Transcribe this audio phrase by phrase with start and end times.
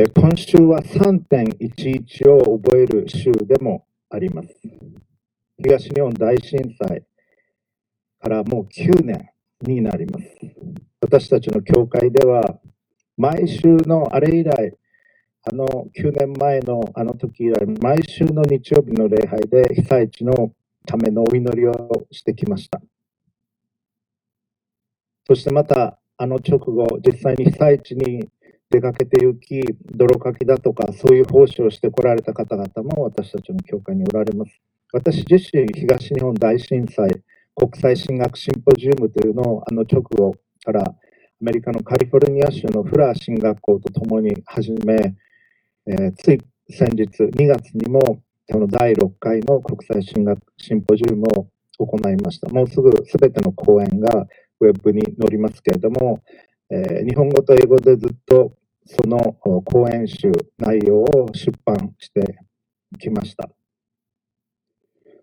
[0.00, 4.48] え今週は3.11を覚える週でもあります。
[5.58, 7.04] 東日本大震災
[8.18, 9.28] からもう9年
[9.60, 10.24] になります。
[11.02, 12.60] 私たちの教会では、
[13.18, 14.74] 毎週のあれ以来、
[15.42, 20.54] あの9年前のあの時以来、毎週の日曜日の礼拝で被災地の
[20.86, 22.80] ためのお祈りをしてきました。
[25.26, 28.30] そしてまた、あの直後、実際に被災地に
[28.70, 29.60] 出かけて行き、
[29.90, 34.52] 泥かきだとか、そういう奉仕をしてこられた方々も私たちの教会におられます。
[34.92, 37.10] 私自身、東日本大震災
[37.54, 40.94] 国際進学シンポジウムというのをあの直後からア
[41.40, 45.14] メリカのカリフォルニア州のフラー進学校とともに始め、
[45.86, 51.48] えーつい先日2月にもその第6回の国際進学シンポジウムを
[51.84, 52.48] 行いました。
[52.48, 54.26] もうすぐすべての講演が
[54.60, 56.22] ウェブに載りますけれども、
[56.70, 58.52] えー日本語と英語でずっと
[58.86, 59.18] その
[59.64, 62.38] 講演集内容を出版して
[62.98, 63.48] きました。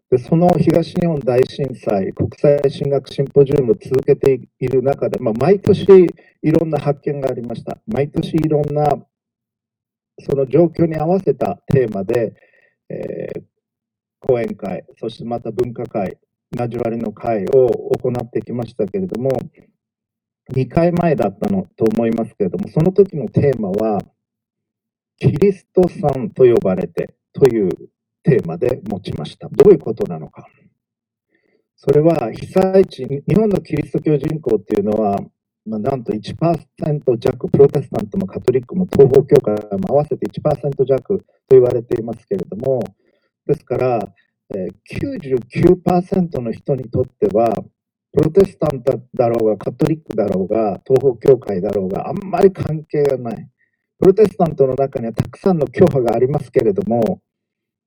[0.10, 5.84] でその東日本大震災国際進学シンポジウムを続けている中で、まあ、毎年
[6.42, 7.78] いろんな発見がありました。
[7.88, 8.86] 毎年いろんな
[10.20, 12.34] その状況に合わせたテーマで、
[12.90, 13.44] えー
[14.20, 16.18] 講演会、そしてまた文化会、
[16.52, 19.30] 交わりの会を行ってきましたけれども、
[20.54, 24.02] 2回前だったのと思いますけれども、その時のテーマは、
[25.20, 27.70] キリストさんと呼ばれてという
[28.24, 29.50] テーマで持ちました。
[29.50, 30.48] どういうことなのか。
[31.76, 35.20] それは被災地、日本のキリスト教人口っていうのは、
[35.66, 42.82] まあ、なんと1%弱、プロテスタントもカトリックも東方教会も合わせて1%弱と言われていますけれども、
[43.46, 44.14] ですから、
[44.50, 47.54] 99%の人にとっては、
[48.14, 53.50] プロテスタントだろうが、カトリックだろうが、東方教会だろうが、あんまり関係がない。
[54.00, 57.22] プロテスタントの中にはたくさんの教派がありますけれども、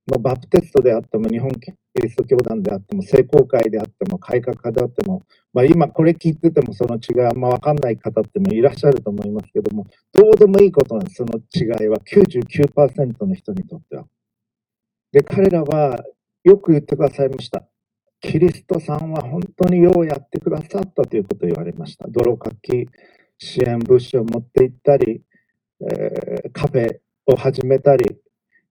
[0.06, 14.04] まあ、バプテストであっても、日本キリスト教団であっても、聖公会であっても、改革派であっても、まあ、今これ聞いててもその違いあんま分かんない方ってもいらっしゃると思いますけども、どうでもいいことなんです、その違いは99%の人にとっては。
[15.12, 16.04] で、彼らは
[16.44, 17.64] よく言ってくださいました。
[18.20, 22.06] キリストさんは本当にようやってくださったということを言われました。
[22.08, 22.86] 泥かき、
[23.38, 25.22] 支援物資を持って行ったり、
[25.90, 28.18] えーカフェを始めたり、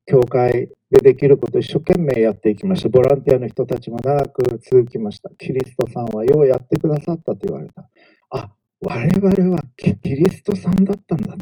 [0.05, 2.89] 教会でできることを一生懸命やっていきました。
[2.89, 5.29] ボランティアの人たちも長く続きました。
[5.37, 7.89] キリストさんはようやってくださったと言われた。
[8.31, 11.35] あ、我々はキリストさんだったんだ。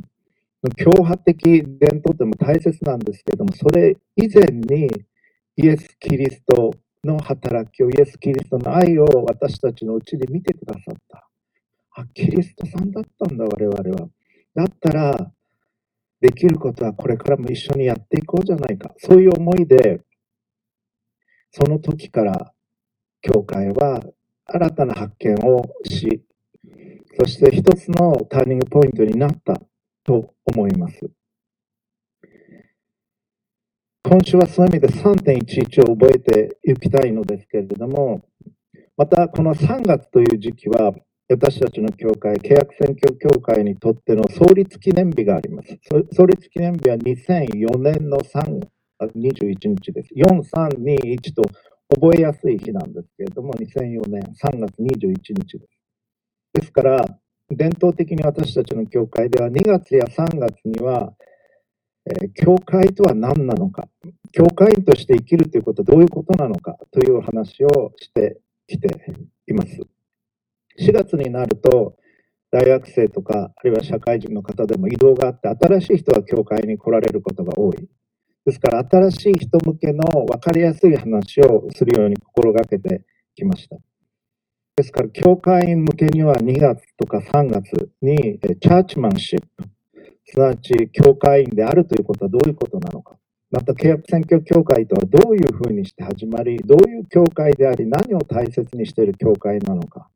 [0.75, 4.89] 教派的伝統っても大切なんですけども、それ以前に
[5.55, 6.71] イエス・キリスト
[7.03, 11.29] の働きを、イエス・キリストの愛を私たちのうちで見てくださった。
[11.91, 14.09] あ、キリストさんだったんだ、我々は。
[14.55, 15.31] だったら、
[16.19, 18.93] できることはこれからも一緒にやっていこうじゃないか。
[18.97, 20.01] そういう思いで、
[21.51, 22.53] その時から
[23.21, 24.01] 教会は
[24.45, 26.23] 新たな発見をし、
[27.19, 29.61] そして一つのターニングポイントになった
[30.03, 31.09] と思います。
[34.09, 38.21] 今週はそういう意味で3.11を覚えていきたいのですけれども、
[38.95, 40.93] またこの3月という時期は、
[41.27, 45.77] 私たちの教会、契約選挙協会にとっての創立記念日があります。
[46.13, 48.61] 創立記念日は2004年の3
[48.97, 50.13] 月21日です。
[50.15, 51.41] 4321と
[51.93, 55.79] 覚えやすい日なんですけれども、2004年3月21日です。
[56.53, 57.05] ですから、
[57.49, 61.11] 伝統的に私たちの教会では2月や3月には、
[62.07, 63.87] え教会とは何なのか、
[64.31, 68.87] 教会員として生きるということはどういうことなのかという話をしてきて
[69.47, 69.79] います。
[70.79, 71.97] 4月になると、
[72.51, 77.89] 大学生とか、あるいは社会人の方でも移動があって、新しい人が教会に来られることが多い。
[78.45, 83.03] ですから、新しい人向けの分かりやすい話をするように心がけて
[83.35, 83.77] きました。
[84.77, 89.65] ですから、教会員向けには2月とか3月に、チャーチマンシップ、
[90.29, 93.17] すなわち教会員であるということはどういうことなのか。
[93.49, 100.09] また、契約選挙協会とはどういうふうにして始まり、どういう教会であり、何を大切にしている教会なのか。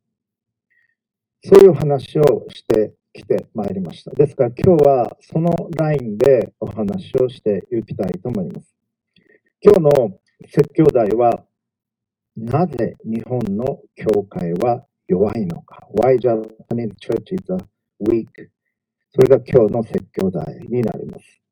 [1.42, 4.10] そういう話をしてきてまいりました。
[4.10, 8.76] ですから今日はそのラインでお話をしていきたいと思います。
[9.62, 11.44] 今日の説教題は、
[12.36, 15.88] なぜ日本の教会は弱いのか。
[15.94, 17.56] Why Japanese church is a
[18.08, 18.26] weak?
[19.14, 21.42] それが今日の説教題になります。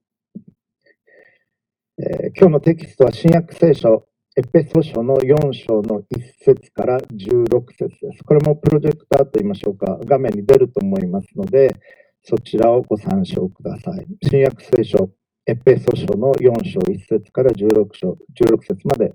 [1.98, 6.04] えー今日のテキストは新約聖書エペソ書の4章の1
[6.38, 8.22] 節から16節です。
[8.24, 11.74] これもプロジェクターと言いましょうか、画面に出ると思いますので、
[12.22, 14.06] そちらをご参照ください。
[14.22, 15.10] 新約聖書、
[15.46, 19.06] エペソ書の4章1節から16章、16節まで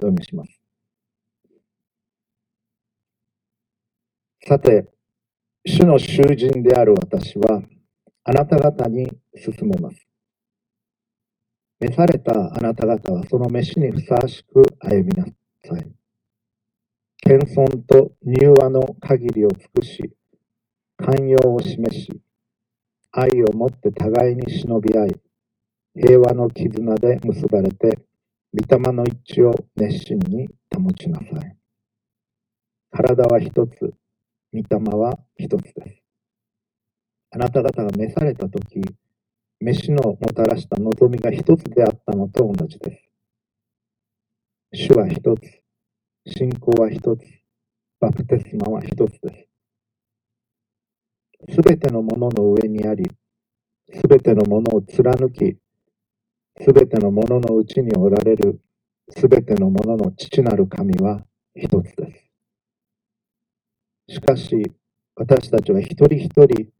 [0.00, 0.60] お読みします。
[4.46, 4.86] さて、
[5.66, 7.62] 主の囚人である私は、
[8.28, 10.06] あなた方に進めます。
[11.80, 15.90] 召されたあなた方はその召しにふさわしく歩みなさい。
[17.22, 20.12] 謙遜と柔和の限りを尽くし、
[20.98, 22.20] 寛容を示し、
[23.12, 25.20] 愛をもって互いに忍び合い、
[25.94, 27.98] 平和の絆で結ばれて、
[28.52, 30.46] 御霊の一致を熱心に
[30.76, 31.56] 保ちなさい。
[32.90, 33.94] 体は一つ、
[34.52, 36.07] 御霊は一つです。
[37.30, 38.80] あなた方が召されたとき、
[39.60, 42.96] 飯のもたらした望みが一つであったのと同じで
[44.72, 44.86] す。
[44.88, 45.62] 主は一つ、
[46.26, 47.24] 信仰は一つ、
[48.00, 49.48] バプテスマは一つで
[51.46, 51.54] す。
[51.54, 53.04] すべてのものの上にあり、
[53.92, 55.56] すべてのものを貫き、
[56.60, 58.60] すべてのもののうちにおられる、
[59.10, 61.22] すべてのものの父なる神は
[61.54, 62.28] 一つで
[64.06, 64.14] す。
[64.14, 64.62] しかし、
[65.14, 66.77] 私たちは一人一人、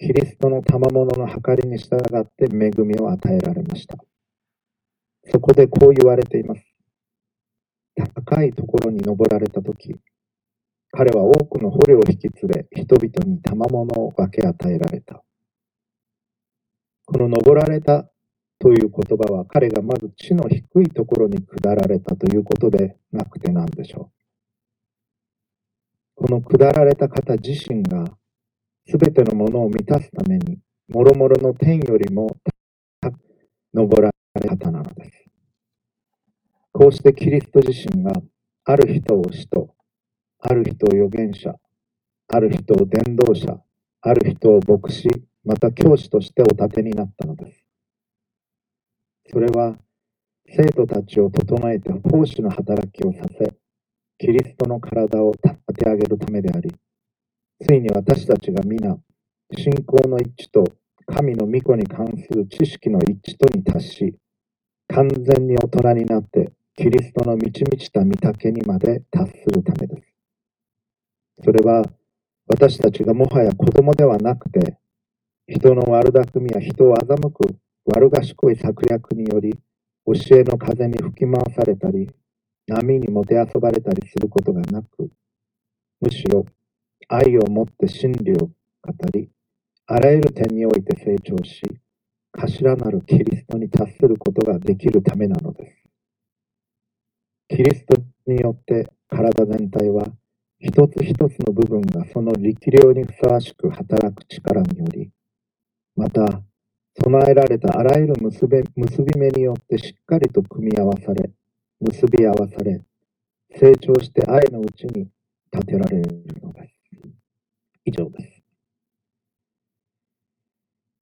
[0.00, 3.98] キリストの賜物の計りに従って恵みを与えられました。
[5.24, 6.62] そこでこう言われています。
[8.14, 9.96] 高いところに登られたとき、
[10.92, 15.24] 彼は多くの捕虜を引き連れ、人々に賜物を分け与えられた。
[17.04, 18.08] この登られた
[18.60, 24.12] という言葉は彼がまず地の低いところに下られたということでなくてなんでしょ
[26.16, 26.24] う。
[26.24, 28.04] この下られた方自身が
[28.90, 30.58] 全てのものを満たすために、
[30.88, 32.38] もろもろの天よりも
[33.02, 33.20] 高く
[33.74, 35.24] 登られた方なのです。
[36.72, 38.12] こうしてキリスト自身が
[38.64, 39.74] ある人を使徒、
[40.38, 41.54] ある人を預言者、
[42.28, 43.60] ある人を伝道者、
[44.00, 45.06] ある人を牧師、
[45.44, 47.64] また教師としてお立てになったのです。
[49.30, 49.76] それは
[50.46, 53.54] 生徒たちを整えて奉仕の働きをさせ、
[54.16, 56.74] キリストの体を立て上げるためであり、
[57.60, 58.96] ついに私たちが皆、
[59.56, 60.62] 信仰の一致と
[61.06, 64.14] 神の御子に関する知識の一致とに達し、
[64.86, 70.14] 完全に大人になって、キリストの満ち満ちた御丈にまで達するためです。
[71.42, 71.82] それは、
[72.46, 74.78] 私たちがもはや子供ではなくて、
[75.48, 77.56] 人の悪巧みや人を欺く
[77.86, 79.58] 悪賢い策略により、
[80.06, 82.08] 教えの風に吹き回されたり、
[82.68, 85.10] 波にもてあそばれたりすることがなく、
[86.00, 86.46] むしろ
[87.08, 88.52] 愛をもって真理を語
[89.12, 89.30] り、
[89.86, 91.62] あらゆる点において成長し、
[92.32, 95.76] 頭なるキリストに達することができるためなのです。
[97.48, 97.94] キリスト
[98.26, 100.04] によって体全体は
[100.60, 105.10] 一つ一つの部分がその力量にふさわしく働く力により、
[105.96, 106.42] また
[107.00, 111.30] 備えられたあらゆる結び結び目によってしっかりと組み合わされ、
[111.80, 112.82] 結び合わされ、
[113.58, 115.08] 成長して愛のうちに
[115.50, 116.77] 立てられるのです。
[117.88, 118.42] 以上です。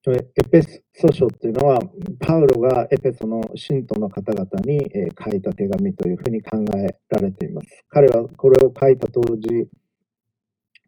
[0.09, 1.81] エペソ書というのは、
[2.21, 4.79] パウロがエペソの信徒の方々に
[5.19, 7.85] 書いた手紙というふうに考えられています。
[7.89, 9.69] 彼はこれを書いた当時、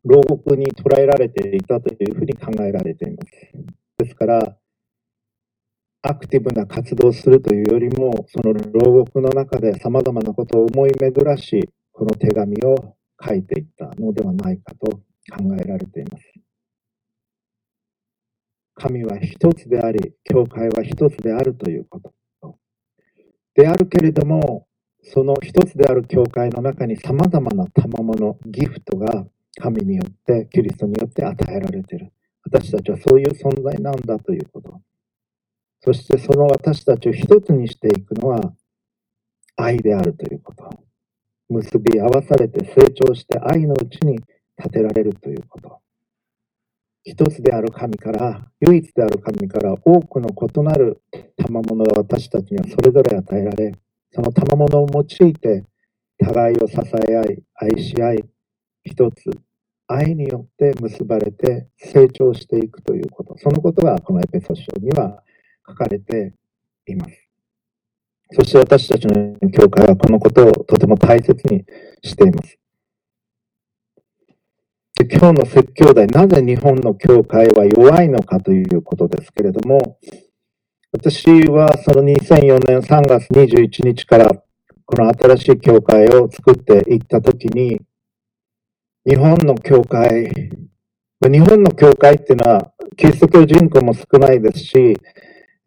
[0.05, 3.33] 牢獄に捕らえられていたというふうに考えられています。
[3.99, 4.57] ですから、
[6.03, 16.25] アクティブな活動をするというよりも、その牢獄の中で様々なことを思い巡らし、この手紙を書いていったのではないかと考えられています。
[18.75, 22.13] 神は一つであり、教会は一つであるということ。
[23.55, 24.69] であるけれども、
[25.03, 29.27] その一つである教会の中に様々な賜物、ギフトが
[29.61, 32.13] 神によって、キリストによって与えられている。
[32.45, 34.81] 私たちはそういう存在なんだということ。
[35.81, 38.55] そしてその私たちを一つにしていくのは
[39.57, 40.69] 愛であるということ。
[41.49, 44.19] 結び合わされて成長して愛のうちに
[44.59, 45.81] 立てられるということ。
[47.05, 51.01] 一つである神から、唯一である神から多くの異なる
[51.37, 53.73] 賜物が私たちにはそれぞれ与えられ、
[54.13, 55.65] その賜物を用いて
[56.19, 56.77] 互いを支
[57.09, 58.25] え合い、愛し合い、
[58.85, 59.31] 一つ、
[59.87, 63.39] 愛によって結ばれて成長していくということ。
[63.39, 65.23] そのことがこのエペソ書には
[65.67, 66.35] 書かれて
[66.87, 67.29] います。
[68.33, 71.65] そして私たちの教会はこのことをとても大切に
[72.03, 72.58] しています。
[75.05, 79.99] 今日の説教題、なぜ日本の教会は弱いのかということですけれども、
[80.93, 84.31] 私はその2004年3月21日から
[84.85, 87.81] この新しい教会を作っていったときに、
[89.07, 90.51] 日本の教会
[91.21, 94.97] 日本の教会っていうのは、キリスト教人口も少ないですし、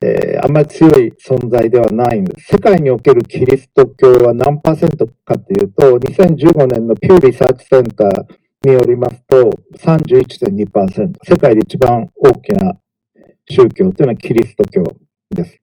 [0.01, 2.53] えー、あんまり強い存在ではないんです。
[2.53, 8.25] 世界におけるキリスト教は何パーセントかというと、2015年のピューリサーチセンター
[8.63, 11.17] によりますと、31.2%。
[11.23, 12.77] 世界で一番大きな
[13.49, 14.83] 宗教というのはキリスト教
[15.31, 15.59] です。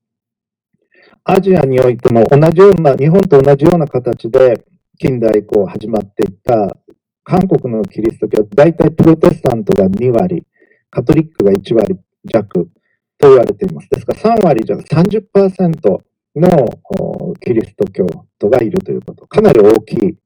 [1.23, 4.65] アジアにおいても同じような、日本と同じような形で
[4.99, 6.77] 近代以降始まっていった
[7.23, 10.43] 韓国のキリスト教、大体プロテスタントが2割、
[10.91, 12.69] カトリックが1割弱
[13.17, 13.89] と言われています。
[13.91, 15.99] ですから3割弱、30%
[16.35, 18.07] のキリスト教
[18.41, 20.17] 徒がいるということ、かなり大きい、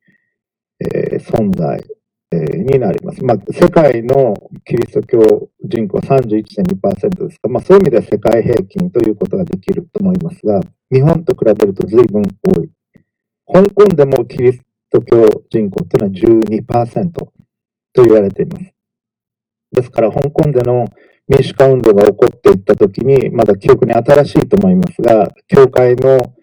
[0.81, 1.85] えー、存在、
[2.37, 3.25] になります。
[3.25, 4.35] まあ、世界の
[4.65, 10.61] キリスト教人口は31.2%ですか、まあ、そういう意味では世界平均ということができると思いますが、
[10.91, 12.71] 日本と比べると随分多い。
[13.47, 14.61] 香港でもキリス
[14.91, 17.33] ト教人口というのは12%と
[17.97, 18.73] 言われています。
[19.73, 20.87] ですから、香港での
[21.29, 26.35] 民主化運動が起こっていったときに、まだ記憶に新しいと思いますが、教会の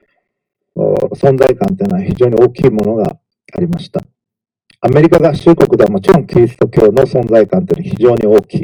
[1.15, 3.17] 存在感というのは非常に大きいものが
[3.53, 4.01] ありました。
[4.81, 8.61] アメリカ合衆国ではもちろんキリスト教の存在感というのは非常に大きい。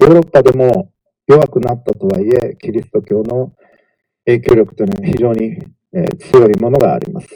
[0.00, 0.92] ヨーロッパでも
[1.26, 3.54] 弱くなったとはいえ、キリスト教の
[4.26, 5.58] 影響力というのは非常に
[6.18, 7.28] 強いものがあります。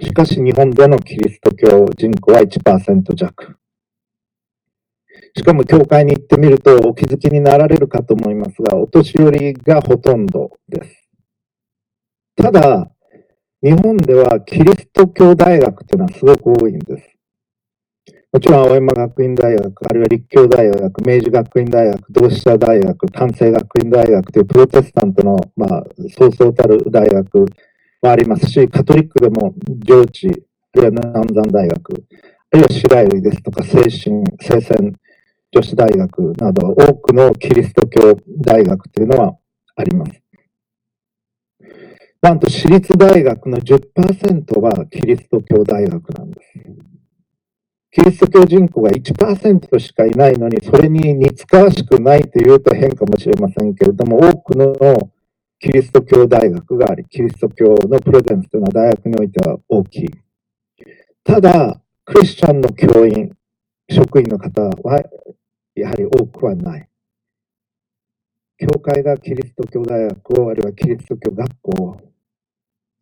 [0.00, 3.58] しかし日本でのキリスト教人口は1%弱。
[5.36, 11.08] しかも教会に行ってみるとお気づきになられるかと思いますが、お年寄りがほとんどです。
[12.34, 12.90] ただ、
[13.62, 17.15] 日本ではキリスト教大学というのはすごく多いんです。
[18.36, 25.84] もちろん青山学院大学、あるいは立教大学、明治学院大学、同志社大学、関西学院大学というプロテスタントの、まあ、
[26.18, 27.46] そうそうたる大学も
[28.02, 32.04] ありますし、カトリックでも上智、あるいは南山大学、
[32.52, 34.92] あるいは白百合ですとか、精神、聖戦
[35.50, 39.34] 女子大学など、多くのキリスト教大学というのは
[39.76, 40.12] あります。
[42.20, 46.85] なんと私立大学の10%はキリスト教大学なんです。
[47.96, 54.74] キリスト教人口が1%しかいないのに、それに似つかわしくないというと変かもしれませんけれども、多くの
[55.58, 60.08] キリスト教大学があり、キリスト教のプレゼンスというのは大学においては大きい。
[61.24, 63.34] ただ、クリスチャンの教員、
[63.90, 65.02] 職員の方は、
[65.74, 66.86] やはり多くはない。
[68.58, 72.00] 教会がキリスト教大学を、あるいはキリスト教学校を、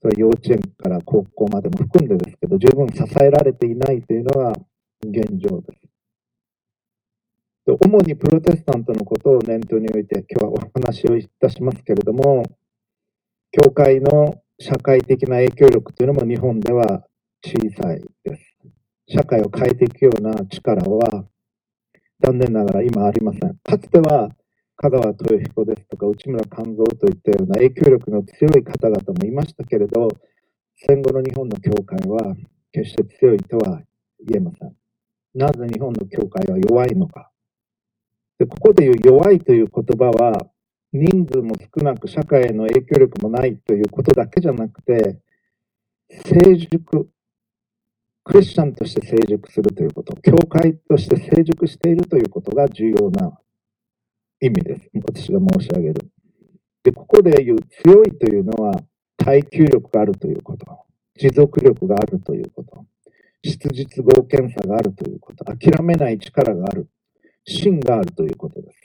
[0.03, 4.53] それ幼稚園から高校までも含んでですけど、十分支えられていないというのが
[5.03, 5.85] 現状です。
[7.67, 12.43] 主にプロテスタントのことを念頭に置いて今日はお話をいたしますけれども、
[13.51, 17.05] 教会の社会的な影響力というのも日本では
[17.43, 18.57] 小さいです。
[19.09, 21.25] 社会を変えていくような力は
[22.21, 23.57] 残念ながら今ありません。
[23.63, 24.31] かつては
[24.77, 30.09] 香川豊彦ですとか内村勘三といったような影響力の強い方々もいましたけれど、
[30.77, 32.37] 戦後の日本の教会は
[32.73, 33.81] 決して強いとは
[34.27, 34.84] 言えません。
[35.35, 37.31] なぜ日本の教会は弱いのか。
[38.39, 40.47] でここでいう弱いという言葉は、
[40.93, 45.19] 人数も少なく社会への影響力もないということだけじゃなくて、
[46.09, 47.09] 成熟、
[48.23, 53.39] クリスチャンとして成熟するということ、教会として成熟しているということが重要な
[54.41, 54.89] 意味です。
[54.95, 56.11] 私が申し上げる。
[56.85, 58.81] で、ここで言う強いというのは
[59.17, 60.67] 耐久力があるということ、
[61.19, 62.85] 持続力があるということ、
[63.45, 66.89] 質実合検査があるということ、諦めない力がある
[67.45, 68.79] 芯があるということです。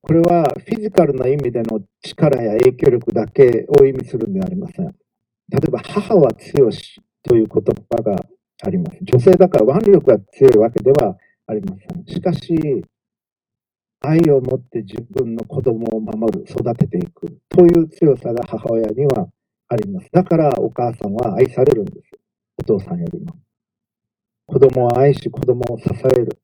[0.00, 4.86] これはフィジカルな意味での力や影響力だけを意味するんではありません。
[4.86, 8.16] 例えば、母は強しという言葉が
[8.62, 8.98] あります。
[9.02, 12.06] 女性だから腕力が強いわけではありません。
[12.06, 12.54] しかし、
[14.00, 19.28] 愛を持って自分の子供を守る、育てていくという強さが母親には
[19.68, 20.08] あります。
[20.12, 22.10] だからお母さんは愛されるんです。
[22.58, 23.34] お父さんよりも。
[24.46, 26.40] 子供を愛し、子供を支える。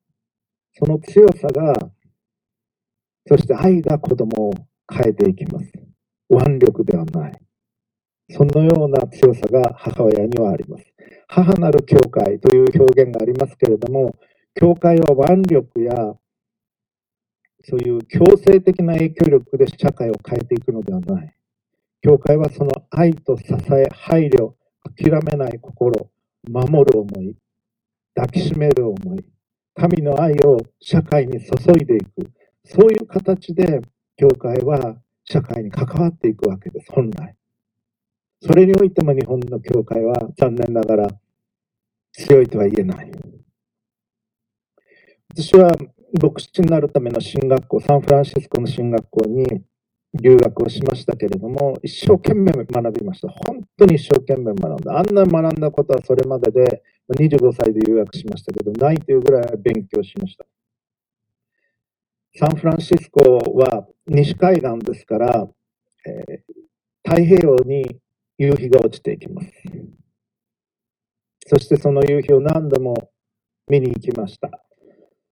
[0.75, 1.73] その強さが、
[3.27, 4.55] そして愛が子供を
[4.93, 5.73] 変えていきます。
[6.29, 7.33] 腕力ではない。
[8.31, 10.85] そのような強さが母親にはあります。
[11.29, 14.17] 母なる教会という表現がありますけれども、
[14.55, 16.15] 教会は腕力や
[17.67, 21.35] そういう強制的な影響力で社会を変えていくのではない。
[22.05, 24.53] 教会はその愛と支え、配慮、
[24.95, 26.11] 諦めない心、
[26.47, 27.35] 守る思い、
[28.15, 29.25] 抱きしめる思い、
[29.75, 32.31] 神の愛を社会に注いでいく、
[32.63, 33.81] そういう形で
[34.19, 37.35] 教会は社会に関わっていくわけです、本来。
[38.43, 41.09] それにおいても日本の教会は残念ながら
[42.13, 43.11] 強いとは言えない。
[45.35, 45.71] 私は
[46.21, 49.65] 牧師になるための進学校、サンフランシスコの進学校に
[50.15, 53.29] 留学をしましたけれども、一生懸命学びました。
[53.29, 54.99] 本当に一生懸命学んだ。
[54.99, 60.47] あんな学んだことはそれまでで、25歳で留学しましたけど、ないというぐらい勉強しました。
[62.37, 63.21] サンフランシスコ
[63.59, 65.49] は西海岸ですから、
[66.07, 68.01] えー、太平洋に
[68.39, 69.51] 夕日が落ちていきます。
[71.47, 73.11] そしてその夕日を何度も
[73.69, 74.51] 見に行きました。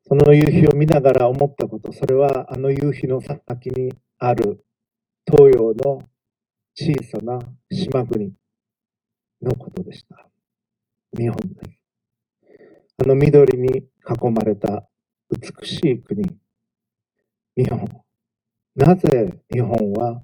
[0.06, 4.64] その夕日を見ながら思ったこと、それはあの夕日の先にある
[5.24, 6.02] 東洋の
[6.74, 7.38] 小さな
[7.70, 8.32] 島国
[9.40, 10.28] のことでした。
[11.16, 11.82] 日本です。
[12.98, 14.88] あの緑に囲まれた
[15.30, 16.22] 美しい国、
[17.56, 17.88] 日本。
[18.74, 20.22] なぜ日本は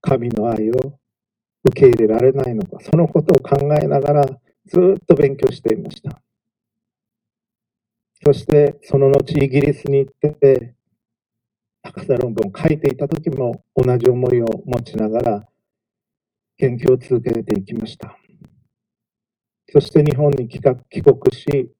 [0.00, 0.98] 神の愛を
[1.64, 4.26] 受け入れられないのか、そのことを考えながら
[4.66, 6.22] ずっと勉強していました。
[8.24, 10.74] そしてその後イギリスに行って
[11.88, 15.48] 博士論文を書いていた時も同じ思いを持ちながら
[16.58, 18.16] 研究を続けていきました。
[19.70, 20.78] そして日本に帰国
[21.32, 21.70] し、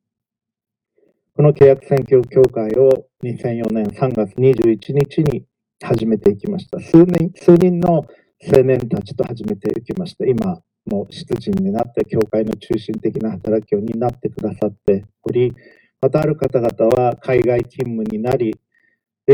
[1.34, 5.44] この契約選挙協会を2004年3月21日に
[5.82, 6.80] 始めていきました。
[6.80, 8.04] 数人数人の
[8.40, 10.24] 青年たちと始めていきました。
[10.26, 15.52] 今、もう出陣になって、教会の中心的な働きを担ってくださっており、
[16.00, 18.54] またある方々は海外勤務になり、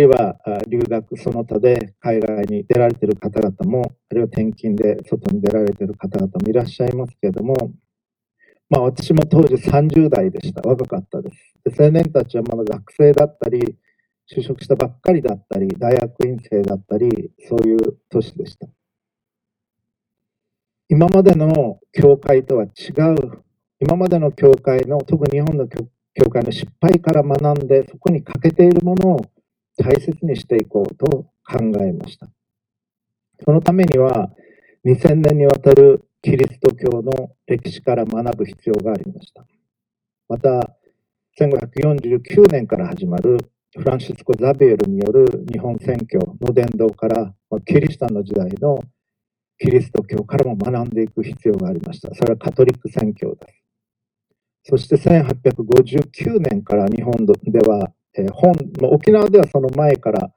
[0.01, 0.37] るいは
[0.69, 7.55] 留学その他で海外に出られている方々も、あるいは転勤で外に出られている方々もいらっしゃいますけれども、
[8.71, 10.63] まあ私も当時30代でした。
[10.69, 11.55] 若かったです。
[11.77, 13.77] で青年たちはまだ学生だったり、
[14.27, 17.79] 就職したばっかりだったり、大学院生だったり、そういう
[18.11, 18.67] 年でした。
[20.89, 23.43] 今までの教会とは違う、
[23.81, 25.87] 今までの教会の、特に日本の教
[26.31, 29.27] 会の失敗から学んで、そこに欠けているものを
[29.77, 31.07] 大切にしていこうと
[31.45, 32.29] 考えました。
[33.45, 34.31] そのためには、
[34.85, 39.45] 2000年にわたるキリスト教の歴史から学ぶ必要がありました。
[40.29, 40.77] また、
[41.39, 43.39] 1549年から始まる
[43.77, 47.35] フランシスコ・ザビエルによる日本選挙の伝道から、
[47.67, 48.79] キリシタンの時代の
[49.59, 52.15] キリスト教からも学んでいく必要がありました。
[52.15, 53.65] それはカトリック宣教です。
[54.67, 58.55] そして1859年から日本ではえ本
[58.91, 60.31] 沖縄ではその前から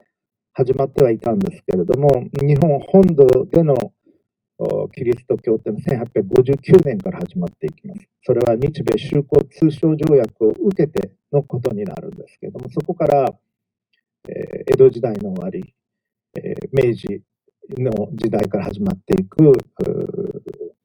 [0.54, 2.10] 始まってはいたんですけれども、
[2.42, 3.76] 日本本土での
[4.96, 8.08] キリスト教っていうのは1859年から始まっていきます。
[8.24, 13.32] それは日米修好通商条約を受けてのことになるんですけれども、そこから、
[14.28, 15.74] え江戸時代の終わり、
[16.36, 17.22] え明治
[17.78, 19.54] の時代から始まっていく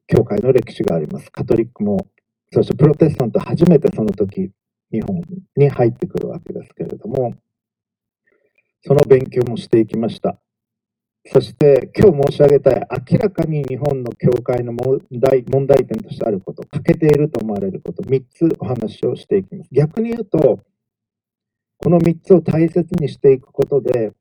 [0.05, 1.31] 教会の歴史があります。
[1.31, 2.05] カトリックも、
[2.51, 4.51] そしてプロテスタント初めてその時
[4.93, 5.21] 日本
[5.55, 7.33] に入ってくるわけですけれども、
[8.83, 10.39] その勉強もしていきました。
[11.25, 19.69] そして今日申し上げたい明らかに日本の教会の問題問題点としてあること、欠けていると思われること、3つお話をしていきます。
[19.71, 20.59] 逆に言うと、
[21.79, 24.11] この3つを大切にしていくことで、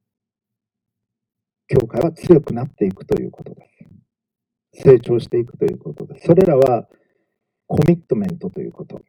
[1.69, 3.67] 教会は強くなっていくということで
[4.73, 4.85] す。
[4.85, 6.27] 成長していくということです。
[6.27, 6.89] それらは
[7.67, 9.01] コミットメントということ。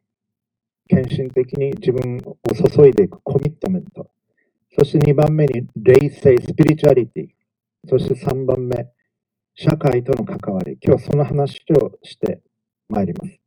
[0.88, 4.10] 献身的に自分を注いでいくコミットメント。
[4.76, 7.28] そして2番目に霊性、スピリチュアリティ。
[7.88, 8.88] そして3番目、
[9.54, 10.78] 社会との関わり。
[10.82, 12.42] 今日はその話をして
[12.88, 13.38] まいります。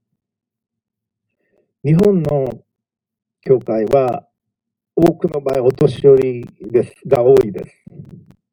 [1.83, 2.47] 日本の
[3.41, 4.27] 教会は
[4.95, 7.83] 多くの場合お年寄りですが多いです。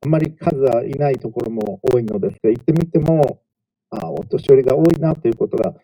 [0.03, 3.40] あまり数はいないところも多いのですが、行ってみても、
[3.88, 5.75] あお年寄りが多いなということが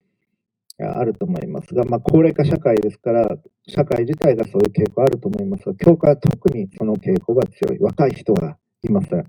[0.83, 7.79] あると思いますが、まあ、高齢化社会ですから、社会自体がそういう傾向あると思いますが、教会は特にその傾向が強い。
[7.79, 9.25] 若い人がいません。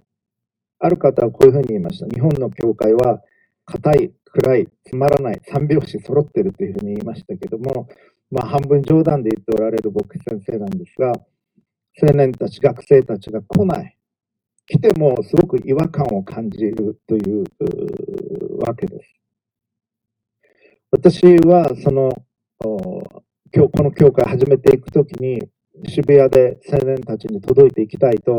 [0.80, 2.08] ある方はこういうふうに言いました。
[2.08, 3.22] 日本の教会は、
[3.66, 7.88] 硬い、暗い、つまらない、三拍子揃ってるというふうに言いましたけども、
[8.32, 11.14] まあ、半分冗談で言っておられる牧師先生なんですが、
[12.02, 13.98] 青年たち、学生たちが来ない。
[14.68, 17.44] 来てもすごく違和感を感じるという
[18.66, 19.21] わけです。
[20.94, 22.12] 私はその
[22.60, 25.40] 今日この教会始めていくときに
[25.88, 28.36] 渋谷で青年たちに届いていきたいと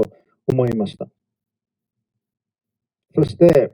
[0.47, 1.07] 思いました。
[3.15, 3.73] そして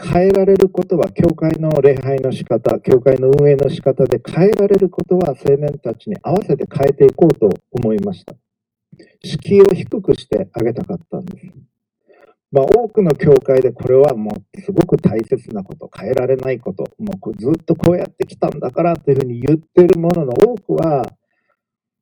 [0.00, 8.36] 変えられることは教会の礼拝の仕方、教会の運営の仕方で変えられることは青年たちに合わせて変えていこうと思いました。
[9.24, 11.49] 敷居を低くしてあげたかったんです。
[12.52, 21.06] まあ、多くの教会でこれはもうすごく大切なこと、変えられないこと、もうずっとこうやってきたんだからというふうに言ってるものの多くは、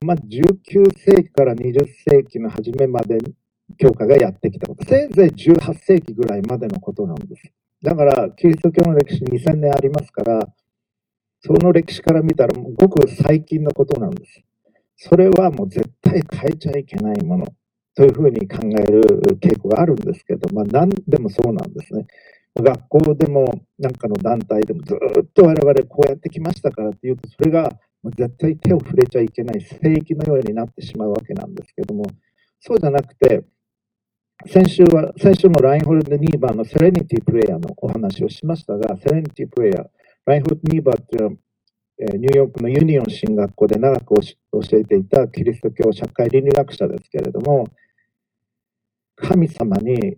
[0.01, 3.19] まあ、19世紀から20世紀の初めまで
[3.77, 4.85] 教会がやってきたこと。
[4.85, 7.53] せいぜい18世紀ぐらいまでのことなんです。
[7.83, 10.49] だから、キリスト教の歴史2000年ありますから、
[11.41, 14.43] その歴史から見たらごく最近のことなんです。
[14.97, 17.47] それはもう絶対変えちゃいけないもの
[17.99, 19.03] というふうに考える
[19.41, 22.07] 傾向があるんですけど、まあ何でもそうなんですね。
[22.55, 23.45] 学校でも
[23.77, 27.73] なんかの団体でもずっと我々こうやってきましたからっていうと、それが
[28.17, 32.05] 絶対手を触れちゃいけない聖域のようになってしまうわけなんですけども、
[32.61, 33.43] そうじゃなくて、
[34.47, 39.87] 先週は、先週もラインホルト・ニーバーの Serenity Prayer のお話をしましたが、 Serenity Prayer、
[40.25, 41.35] ラインホルト・ニーバーっていうのは、
[41.99, 44.23] ニューヨークのユニオン神学校で長く教
[44.79, 47.67] えていたキリスト教社会倫理学者ですけれども、
[49.23, 50.17] 神様に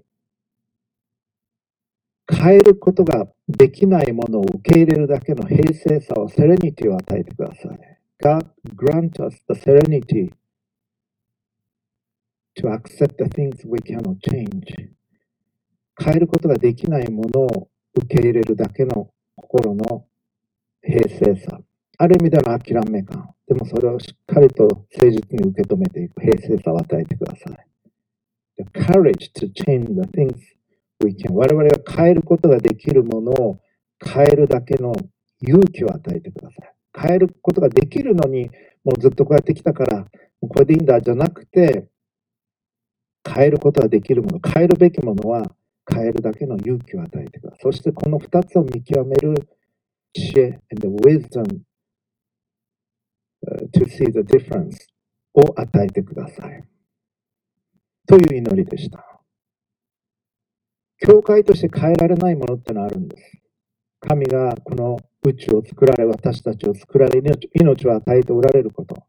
[2.28, 7.98] 変えることができないものを受け入れるだけの平静さを serenity を与えてください。
[8.22, 10.30] God grant us the serenity
[12.56, 14.90] to accept the things we cannot change.
[15.98, 20.06] 変えることができないものを受け入れるだけの心の
[20.82, 21.60] 平静さ。
[21.98, 23.34] ある意味での諦め感。
[23.46, 27.69] でもそれをしっかりと誠実に受け止めていく平静さを与えてください。
[28.60, 30.34] The courage to change the things
[31.02, 31.32] we can.
[31.32, 33.60] 我々が変えることができるものを
[34.04, 34.92] 変えるだけの
[35.40, 36.74] 勇気を与えてください。
[36.94, 38.50] 変えることができるのに、
[38.84, 40.06] もうずっとこうやってきたから、
[40.40, 41.88] これでいいんだじゃなくて、
[43.26, 45.54] 変えることができるもの、変えるべきものは
[45.90, 47.60] 変えるだけの勇気を与えてください。
[47.62, 49.48] そしてこの2つを見極める
[50.12, 51.44] 知恵 and wisdom
[53.72, 54.76] to see the difference
[55.34, 56.62] を与えてください。
[58.10, 59.06] という祈りでした。
[60.98, 63.38] 教会として変えられないものってのはあるんです。
[64.00, 67.22] 神がこの宇宙を作られ、私たちを作られ、
[67.54, 69.04] 命を与えておられること。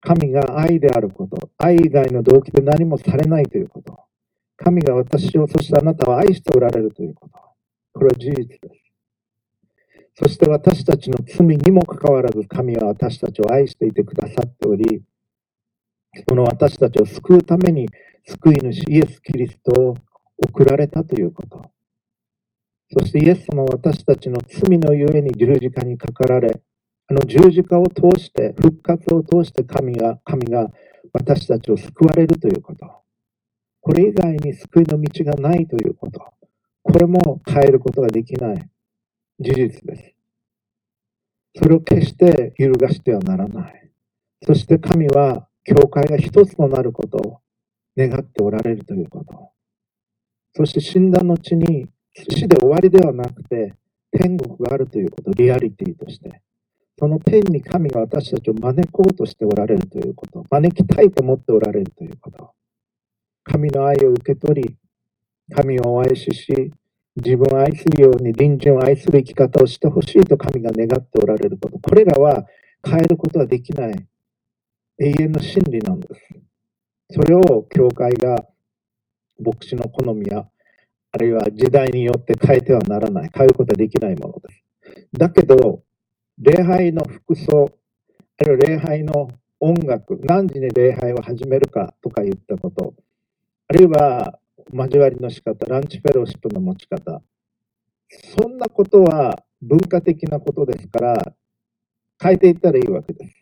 [0.00, 1.50] 神が愛であること。
[1.56, 4.00] 愛以外の動機で何もされないということ。
[4.56, 7.38] 神が私を、そしてあなたを愛しておられるということ。
[7.92, 8.92] これは事実です。
[10.16, 15.04] そして私たちの罪にもかかわらず神は私たちを愛していてくださっており、
[16.26, 17.86] この私たちを救うために
[18.24, 19.96] 救い主イエス・キリストを
[20.38, 21.70] 送られたということ。
[22.90, 26.62] そしてイエス様は私たちの罪のゆえに十字架にかかられ、
[27.08, 30.70] あの十字架を通して、復活を通して神が、神が
[31.12, 32.86] 私たちを救われるということ。
[33.80, 36.20] これ以外に救いの道がないということ。
[36.82, 38.70] これも変えることができない
[39.40, 40.14] 事実です。
[41.56, 43.90] それを決して揺るがしてはならない。
[44.44, 47.41] そして神は、教会が一つとなることを
[47.96, 49.50] 願っておられるということ。
[50.54, 53.74] そして死んだ後に死で終わりではなくて
[54.10, 56.42] 天国があるということ、リアリティとして。
[56.98, 62.52] その天に神が私たちを招こうとしておられるということ、招きたいと思っておられるということ。
[63.44, 64.76] 神の愛を受け取り、
[65.50, 66.70] 神をお愛しし、
[67.16, 71.78] 自分を愛するように隣人を愛する生き方をしてほしいと神が願っておられること。
[71.78, 72.46] これらは
[72.84, 74.06] 変えることはできない
[74.98, 76.20] 永遠の真理なんです。
[77.14, 78.46] それを教会が
[79.38, 80.48] 牧師の好みや、
[81.10, 84.64] あるいは時代によって変えてはならない、変えることはできないものです。
[85.12, 85.82] だけど、
[86.38, 87.70] 礼拝の服装、
[88.38, 89.28] あるいは礼拝の
[89.60, 92.94] 音楽、何時に礼拝を始めるかとか言ったこと、
[93.68, 94.38] あるいは
[94.72, 97.22] 交わりの仕方、ランチフェローシップの持ち方、
[98.08, 101.34] そんなことは文化的なことですから、
[102.22, 103.41] 変えていったらいいわけです。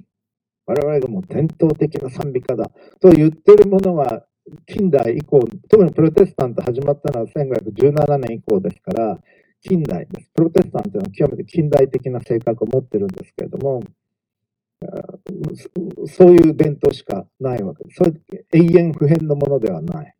[0.70, 4.24] 我々がもう伝統的な賛美歌だと言ってるものは
[4.66, 9.18] 近代以降、特にプロテスタント始まったのは1517年以降ですから、
[9.62, 10.30] 近代です。
[10.33, 13.83] プロテスタントは極めて近代的な性格を持ってるんですけれども、
[16.06, 17.96] そういう伝統しかないわけです。
[17.96, 18.12] それ
[18.52, 20.14] 永遠不変のものではない。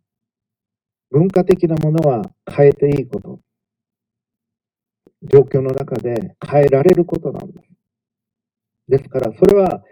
[1.11, 3.41] 文化的なものは変えていいこと。
[5.23, 7.69] 状況の中で変えられることなんです。
[8.89, 9.83] ですから、それは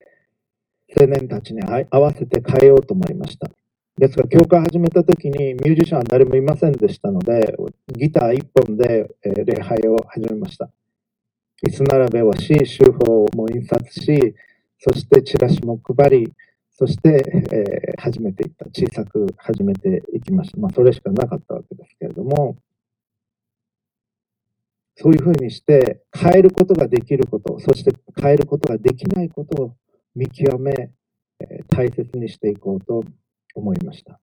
[0.97, 3.51] 青年たちに合わせて変えようと思いました。
[3.99, 7.57] ですが、教会始めた時にミュージシャンは誰もいませんでしたので、
[7.89, 10.71] ギター1本で、礼拝を始めました。
[11.67, 14.35] 椅子並べをし、手法も印刷し、
[14.79, 16.33] そしてチラシも配り、
[16.71, 18.67] そして、えー、始めていった。
[18.67, 20.59] 小さく始めていきました。
[20.59, 22.57] まあ、それしかなかったわけですけれども、
[24.95, 29.77] そういうふうにして変えることができること、そして変えることができないことを
[30.19, 30.91] 見極め、
[31.69, 33.05] 大切にしていこうと
[33.55, 34.19] 思いました。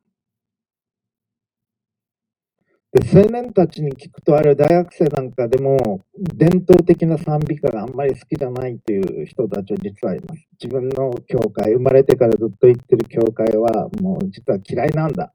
[2.92, 10.48] で青年たちに聞くと、あるいは大学生なんかでも、伝統的な賛美歌があんまり好きじゃないという人たちは実はいます。
[10.62, 15.34] 自分の教会、生まれてからずっと行ってる教会は、もう実は嫌いなんだ。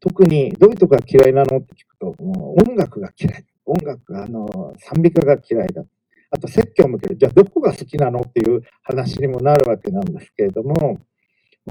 [0.00, 1.58] 特に、どういうとこが嫌いなの？
[1.58, 3.44] って聞くと、もう音楽が嫌い。
[3.64, 5.82] 音楽が、あの、賛美歌が嫌いだ。
[6.30, 7.18] あと説教も嫌い。
[7.18, 10.98] じゃあどこが好きなのっていう話にもなるわけなんですけれども、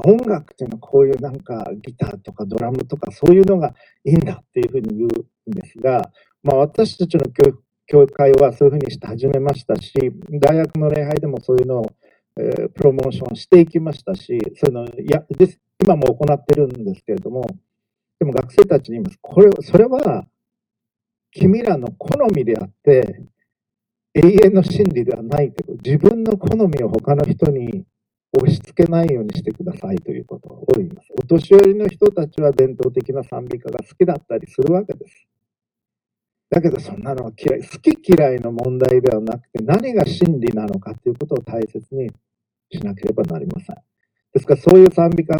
[0.03, 6.11] 音楽っていうのはこういうなんかギターとかドラムとかそういうのがいいんだっていうふうに言うんですが、
[6.43, 9.93] まあ、私たちの教育教会はそういうふうにして始めましたし、
[10.41, 11.91] 大学の礼拝でもそういうのを、
[12.39, 17.47] えー、プロモーションしていきましたし、そういうのいやで今も行ってるんですけれども、
[18.19, 19.19] でも学生たちに言います。
[19.21, 20.25] これ、それは
[21.31, 23.21] 君らの好みであって、
[24.15, 27.83] 永遠の真理ではないけど、自分の好みを他の人に
[28.31, 31.09] 押し付けないようにしてくださいということを言います。
[31.19, 35.27] お年寄りの人たちは伝統的な賛美歌が好きだったりするわけです。
[36.49, 42.09] だけどそんなのは嫌い、好き嫌いの問題ではなくて何が真理なのかということを大切に
[42.71, 43.75] しなければなりません。
[44.33, 45.35] ですからそういう賛美歌、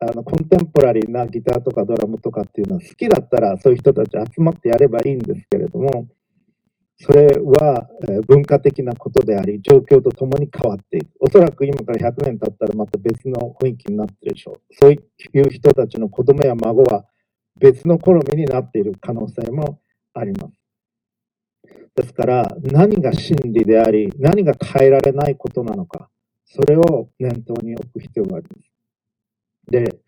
[0.00, 6.06] あのコンテンポラリーなギターとかドラムとかっていうのは好きだったらそういう人たち集まってやればいいんですけれども、
[6.98, 7.88] それは
[8.26, 11.08] 文化的なことであり、状況とともに変わっていく。
[11.20, 14.74] おそらく今から100年経ったらまた別の雰囲気になってるでしょう。
[14.74, 14.98] そうい
[15.40, 17.04] う人たちの子供や孫は
[17.58, 19.80] 別の好みになっている可能性も
[20.14, 20.54] あります。
[21.94, 26.08] ですから、何が真理であり、何が変えられないことなのか、
[26.44, 28.70] それを念頭に置く必要があります。
[29.70, 29.98] で、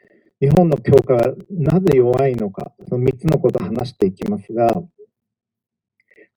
[0.40, 4.82] 日本の教会はなぜ弱いのか、その3つのことを話していきますが、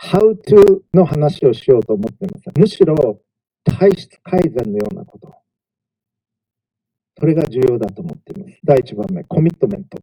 [0.01, 2.45] how to の話をしようと思っています。
[2.55, 3.21] むしろ
[3.63, 5.35] 体質改善のようなこと。
[7.19, 8.57] それが重要だと思っています。
[8.63, 9.99] 第1番目、コミットメント。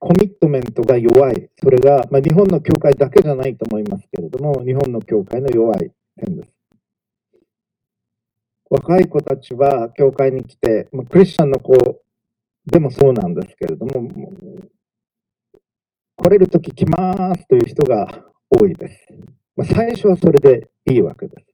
[0.00, 1.50] コミットメントが弱い。
[1.62, 6.50] それが、まあ、日本の教会だけじゃないと思いますけれども、日本の教会の弱い点です。
[8.70, 11.74] 若い子たちは教会に来て、まあ、クリスチャンの子
[12.66, 14.08] でもそうなんですけれども、
[16.16, 18.08] 来れるとき来ますという人が
[18.50, 19.06] 多いです。
[19.56, 21.46] まあ、最初はそれでいいわけです。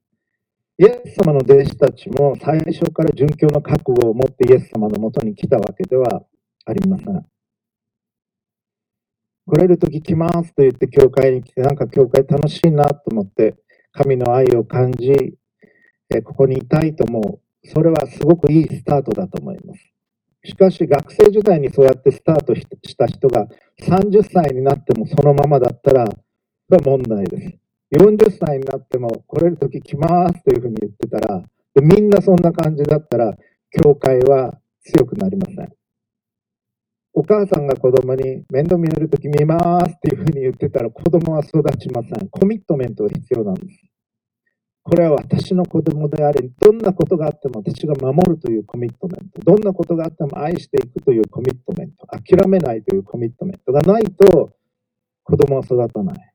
[0.77, 6.23] イエス様の弟子たちも最初から殉教の覚悟を持ってイエス様のもとに来たわけでは
[6.65, 7.25] ありません。
[9.45, 13.55] 来れる時来ますと言って教会に来て、なんか教会楽しいなと思って、
[13.91, 15.11] 神の愛を感じ、
[16.09, 17.67] えここにいたいと思う。
[17.67, 19.91] それはすごくいいスタートだと思います。
[20.43, 22.65] しかし学生時代にそうやってスタートし
[22.97, 23.47] た人が
[23.81, 26.05] 30歳になってもそのままだったら
[26.71, 27.57] が問題です。
[27.91, 31.43] 40歳になっても来れる時来ますというふうに言ってたら、
[31.75, 33.35] みんなそんな感じだったら、
[33.83, 35.69] 教会は強くなりません。
[37.13, 42.29] お母さんが子供に面倒見れる時見ますっていうふうに言ってたら子供は育ちません。
[42.29, 43.81] コミットメントが必要なんです。
[44.83, 54.49] これは私の子供であり、どんなことがあっても私が守るというコミットメント、どんなことがあっても愛していくというコミットメント、諦めないというコミットメントがないと
[55.23, 56.30] 子供は育たない。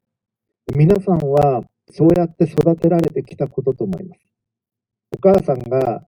[0.74, 4.20] 皆さんはそうやって育てられてきたことと思います。
[5.16, 6.02] お母さんが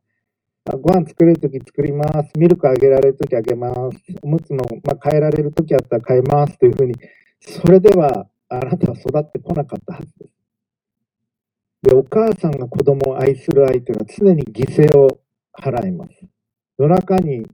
[0.82, 2.30] ご飯作れるとき作ります。
[2.36, 3.98] ミルクあげられるときあげます。
[4.20, 6.94] おむつの、まあ、変えられるときあったら変えますというふうに、
[7.40, 10.32] それではあなたは育ってこなかったはずです。
[11.82, 15.20] で、お母さんが子供を愛する愛というのは常に犠牲を
[15.56, 16.10] 払います。
[16.78, 17.46] 夜中に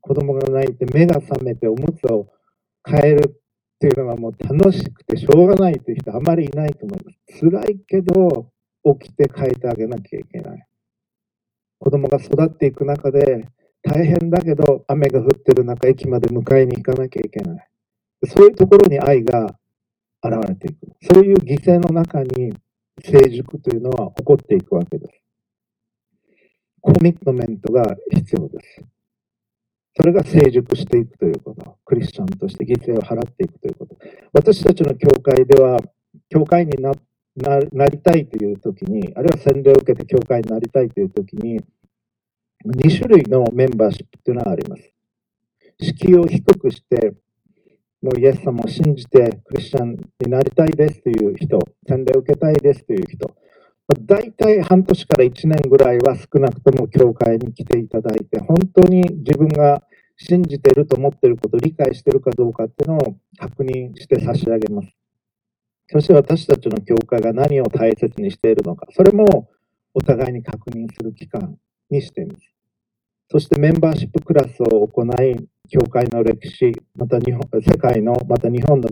[0.00, 2.28] 子供が泣いて目が覚めておむつを
[2.84, 3.39] 変える
[3.80, 7.40] っていうのがもう楽しくてしょうがないという人あまりいないと思います。
[7.40, 8.52] 辛いけど、
[9.00, 10.66] 起きて変えてあげなきゃいけない。
[11.78, 13.48] 子供が育っていく中で、
[13.82, 17.68] 大変だけど、雨が降ってる中、駅まで迎えに行かなきゃいけない。
[18.26, 19.46] そういうところに愛が
[20.22, 20.86] 現れていく。
[21.14, 22.52] そういう犠牲の中に
[23.02, 25.22] 成熟というのは起こっていくわけです。
[26.82, 28.84] コミットメントが必要です。
[29.96, 31.78] それが成熟していくということ。
[31.84, 33.96] クリスチャンとして犠牲を払っていくということ。
[34.32, 35.78] 私たちの教会では、
[36.28, 36.92] 教会にな
[37.86, 41.60] りたいという時に、あるいは洗礼を受けて教会になりたいという時に、
[42.64, 44.92] 2種類のメンバーシップというのがあります。
[45.80, 47.14] 敷居を低くして、
[48.02, 53.34] もうイエス様を信じてクリスチャンになりたいですという人、洗礼を受けたいですという人、
[53.94, 59.82] 大体半年から1年ぐらいは少なくとも教会に来ていただいて、本当に自分が
[60.16, 64.88] 信じていると思っていること理解しているかどうかっていうのを確認して差し上げます。
[65.88, 69.48] そして私たちの教会が何を大切にしているのか、それも
[69.94, 71.56] お互いに確認する期間
[71.90, 72.54] にしています。
[73.28, 78.88] そしてメンバーシップクラスを行い、教会の歴史、また日本世界の、また日本の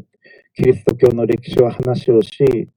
[0.54, 2.68] キリスト教の歴史を話をし、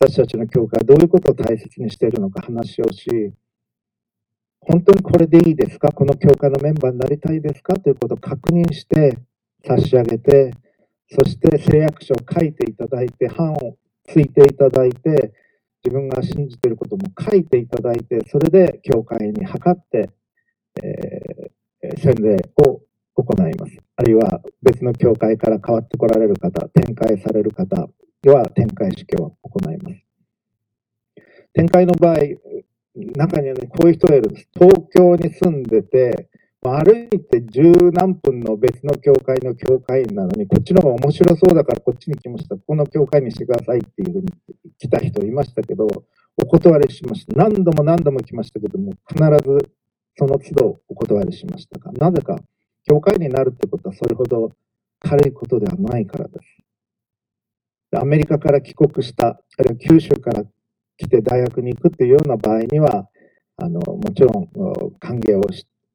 [0.00, 3.32] 私たちの教会はどういうことを大切にしているのか話をし、
[4.60, 5.90] 本当にこれでいいですか？
[5.90, 7.74] この教会のメンバーになりたいですか？
[7.74, 9.18] ということを確認して
[9.66, 10.52] 差し上げて、
[11.10, 15.32] そして誓約書を書いていただいて、版をついていただいて、
[15.84, 20.10] 自分が信じていることも書いていただいて、それで教会に諮って、
[20.82, 22.36] えー、洗礼
[22.68, 22.80] を
[23.16, 23.76] 行います。
[23.96, 27.88] あるいは別の教会から変わってこられる方、展開される方
[28.22, 29.96] では展開式を行います。
[31.54, 32.16] 展開の場合、
[33.16, 34.48] 中にはね、こういう人がいるんです。
[34.54, 36.28] 東京に住んでて、
[36.60, 42.56] 歩いて十何分の別の教会の教会員なのに、こっちの方が面白そうだからこっちに来ました。
[42.56, 44.28] ここの教会にしてくださいっていうふうに
[44.78, 45.86] 来た人いましたけど、
[46.36, 47.36] お断りしました。
[47.36, 49.70] 何度も何度も来ましたけども、必ず
[50.16, 52.40] その都度お断りしましたが、なぜか、
[52.84, 54.50] 教会になるってことはそれほど
[54.98, 56.57] 軽いことではないからです。
[57.92, 60.44] アメリカから帰国した、あるいは九州から
[60.96, 63.08] 来て大学に行くっていうような場合には、
[63.56, 64.48] あのもちろん
[65.00, 65.42] 歓迎を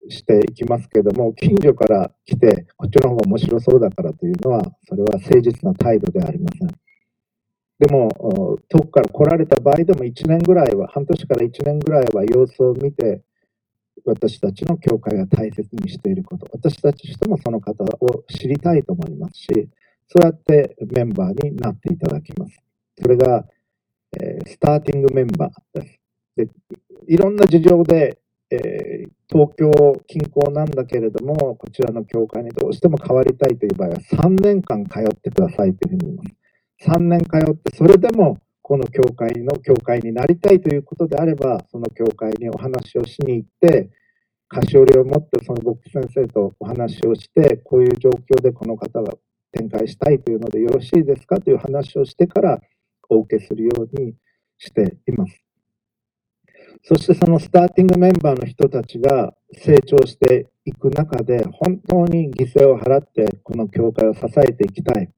[0.10, 6.68] していきますけれども、近所から来て、こっちの方が面白そうだからというのは、それは誠実な態度ではありません。
[7.80, 13.24] でも、遠くから来られた場合でも1年ぐらいは、半年から1年ぐらいは様子を見て、
[14.06, 19.70] 私たちの教会が大切にしていること、私たちとしてもその方を知りたいと思いますし、
[20.08, 22.60] そうやってメンバーになっていただきます。
[23.02, 23.46] それが、
[24.20, 26.00] えー、スターティングメンバーです。
[26.36, 26.48] で
[27.08, 28.18] いろんな事情で
[28.54, 29.72] えー、東京
[30.06, 36.90] 近郊なんだけれども、こちらの教会にどうしても変わりたいという場合は、3年間通ってくださいというふうに言います。
[36.92, 43.90] 3年通って、それでもこの教会の教会になりたいということであれば、その教会にお話をしに行って、
[44.50, 49.14] 菓子折りを持ってその牧師先生とお話をして、こういう状況でこの方が
[49.54, 52.60] 展開したいというのでよろしいですかという話をしてから
[53.10, 54.16] お受けするように
[54.58, 55.44] しています。
[56.86, 65.10] そしてそのスターティングメンバーの人たちが成長していく中で、本当に犠牲を払ってこの教会を支えていきたい。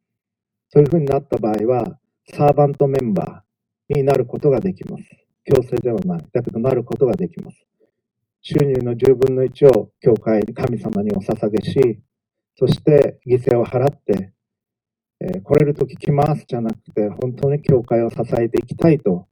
[0.70, 1.98] そういうふうになった場合は、
[2.34, 5.04] サーバントメンバーになることができます。
[5.44, 6.26] 強制ではない。
[6.34, 7.66] だけどなることができます。
[8.42, 12.00] 収入の10分の1を教会に、神様にお捧げし、
[12.58, 14.32] そして犠牲を払って、
[15.20, 19.28] えー、来れる時来ますじゃなくて、本当に教会を支えていきたいと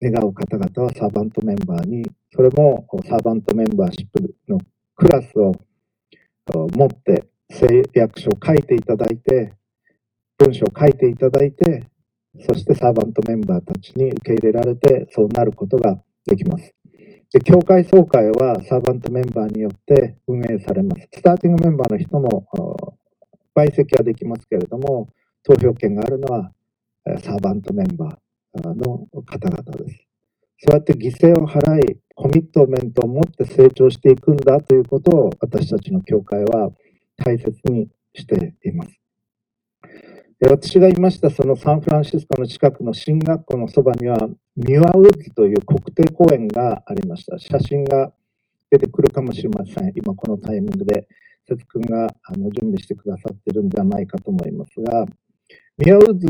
[0.00, 4.60] 願う方々はサーバントメンバーに、それもサーバントメンバーシップの
[4.94, 5.52] クラスを
[6.76, 9.52] 持って誓約書を書いていただいて、
[10.38, 11.84] 文章を書いていただいて、
[12.46, 16.77] そしてサーバントメンバーたちに受け入れられて、そうなることができます。
[17.32, 21.08] で教会総会はサーバントメンバーによって運営されます。
[21.12, 22.98] スターティングメンバーの人も
[23.54, 25.08] 倍積はできますけれども、
[25.42, 26.52] 投票権があるのは
[27.20, 28.18] サーバントメンバー。
[28.54, 30.06] の方々です。
[30.60, 36.70] そうやって犠牲を払い、コミットメントを持って成長していくんだということを私たちの教会は
[37.16, 38.90] 大切にしています。
[40.40, 47.38] 私がいましたそのサンフランシスコの近くの進学校のそばにはミュアウッズという国定公園がありました。
[47.38, 48.12] 写真が
[48.68, 49.92] 出てくるかもしれません。
[49.94, 51.06] 今このタイミングで
[51.46, 55.06] 節君があの準備してくださってるんではないかと思いますが、
[55.76, 56.26] ミアウズ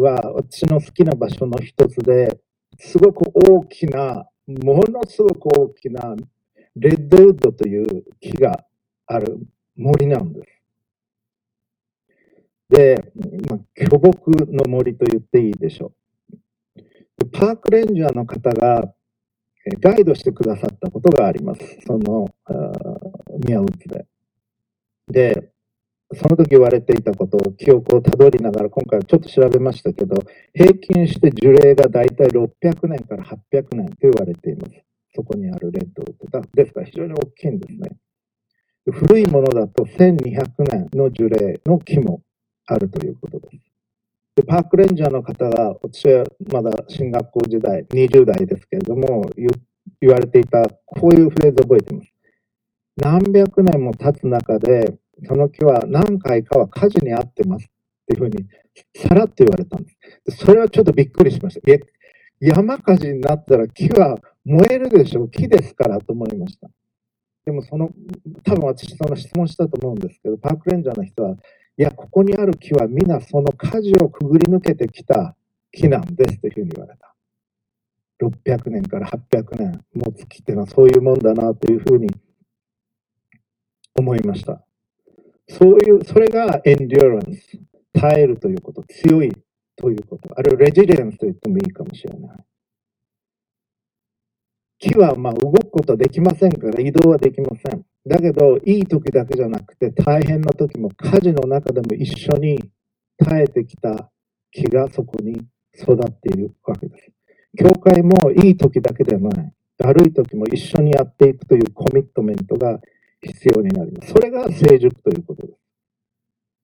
[0.00, 2.40] は私の好きな場所の一つで、
[2.76, 6.16] すごく大きな、ものすごく大きな
[6.74, 8.64] レッドウッドという木が
[9.06, 9.38] ある
[9.76, 10.48] 森なんです。
[12.68, 13.12] で、
[13.48, 16.03] まあ、巨木の森と言っていいでしょう。
[17.32, 18.92] パークレンジャーの方が
[19.80, 21.60] ガイドしてくださったことがあります。
[21.86, 22.28] その
[23.46, 24.06] ミアウッズで。
[25.08, 25.54] で、
[26.12, 30.16] その時言われていたことを記憶をたどりながら今回ちょっと調べましたけど
[30.52, 34.72] 平均して樹齢が大体600年から800年と言われています
[35.14, 37.90] そこにあるレッドウッドがですから非常に大きいんですね
[38.92, 42.20] 古いものだと1200年の樹齢の木も
[42.66, 43.73] あるということです
[44.42, 49.30] パークレンジャーの方が私はまだ進学校時代20代ですけれども
[50.00, 52.12] 言われていたこういうフレーズを覚えています
[52.96, 57.68] 何百年も経つ中でその木は何回かは火事に遭ってますっ
[58.06, 58.44] ていうふうに
[58.96, 59.90] さらっと言われたんで
[60.30, 60.36] す。
[60.36, 61.86] それはちょっとびっくりしました。
[62.40, 65.30] 山火事になったら木は燃えるでしょう。
[65.30, 66.68] 木ですからと思いました。
[67.46, 67.90] でもその、
[68.42, 71.36] 多分私その質問したと思うんですけど、パークレンジャーの人は、
[71.76, 75.36] いや、ここにある木は皆その火事をくぐり抜けてきた
[75.72, 77.14] 木なんですというふうに言われた。
[78.22, 82.08] 600年から800年持つ木っていうのはそういうもんだなというふうに
[83.96, 84.64] 思いました。
[85.48, 87.58] そういう、それがエンデュアランス。
[87.94, 89.32] 耐えるということ、強い
[89.76, 92.36] ということ、あるいはレジリエンスと言ってもいいかもしれない。
[94.78, 97.86] 木はまあ動くことはできませんから移動はできません。
[98.06, 102.58] だけど、いい時だけじゃなくて大変な時も火事の中でも一緒に
[103.18, 104.10] 耐えてきた
[104.50, 107.10] 木がそこに育っているわけです。
[107.56, 109.52] 教会もいい時だけではない。
[109.78, 112.78] 悪い時も一緒にやっていくというコミットメントが
[113.22, 114.12] 必要になります。
[114.12, 115.58] それが成熟ということです。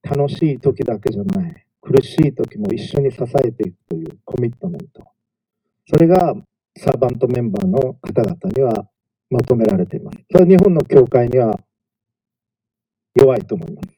[0.03, 1.66] 楽しい時だけじゃない。
[1.80, 5.03] 苦しい時も一緒に支えていくというコミットメント。
[5.88, 6.34] それが
[6.76, 8.88] サーバントメンバーの方々には
[9.31, 10.18] 求められています。
[10.31, 11.59] それは日本の教会には
[13.14, 13.89] 弱いと思います。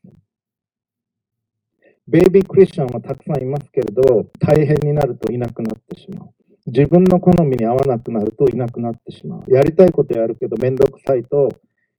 [2.06, 6.30] ベイビークリスチャンはたくさんいますけれど、大変になるといなくなってしまう。
[6.66, 9.44] 自分の好みに合わなくなるといなくなってしまう。
[9.48, 11.48] やりたいことやるけど、めんどくさいと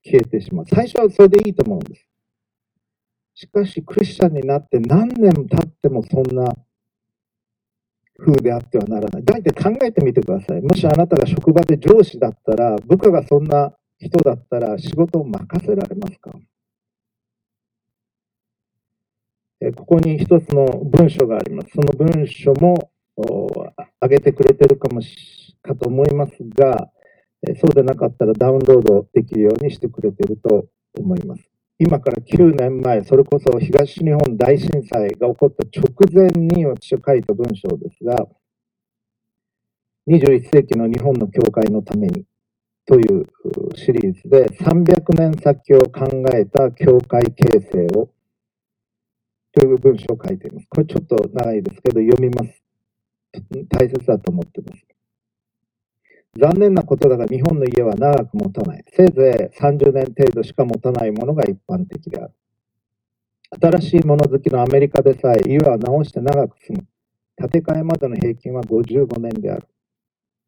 [0.03, 0.65] 消えてしまう。
[0.67, 2.07] 最初はそれでいいと思うんです。
[3.36, 6.53] しかし、クリスチャンになって何年経ってもそんな
[8.20, 9.24] 風であってはならない。
[9.24, 10.61] だいたい考えてみてください。
[10.61, 16.32] もしあなたが職場で上司だったら、部下がそんな人だったら仕事を任せられますか？
[19.78, 21.70] ここに一つの文章があります。
[21.74, 22.91] その文章も
[24.01, 26.89] 上げてくれてるかもしかと思いますが、
[27.61, 30.66] そうでなかったらダウンロードできるようにしてくれてると
[30.99, 31.53] 思います。
[31.86, 38.25] 今から9年前、それこそ東日本大震災が起こった直前に私は書いた文章ですが、
[40.07, 42.23] 21世紀の日本の教会のために
[42.86, 43.25] という
[43.75, 48.09] シリーズで300年先を考えた教会形成を
[49.51, 50.67] という文章を書いています。
[50.69, 52.63] これちょっと長いですけど読みます。
[53.67, 54.92] 大切だと思っています。
[56.39, 58.84] 残念なことだが日本の家は長く持たない。
[58.91, 62.34] せいぜい30年程度しか持たないものが一般的である。
[63.61, 66.88] 新しいもの好きのアメリカでさえ家は直して長く住む。
[67.38, 69.67] 建て替えまでの平均は55年である。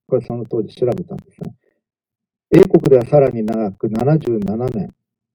[0.08, 1.56] これその当時調べたんですね。
[2.52, 4.94] 英国ではさらに長く77年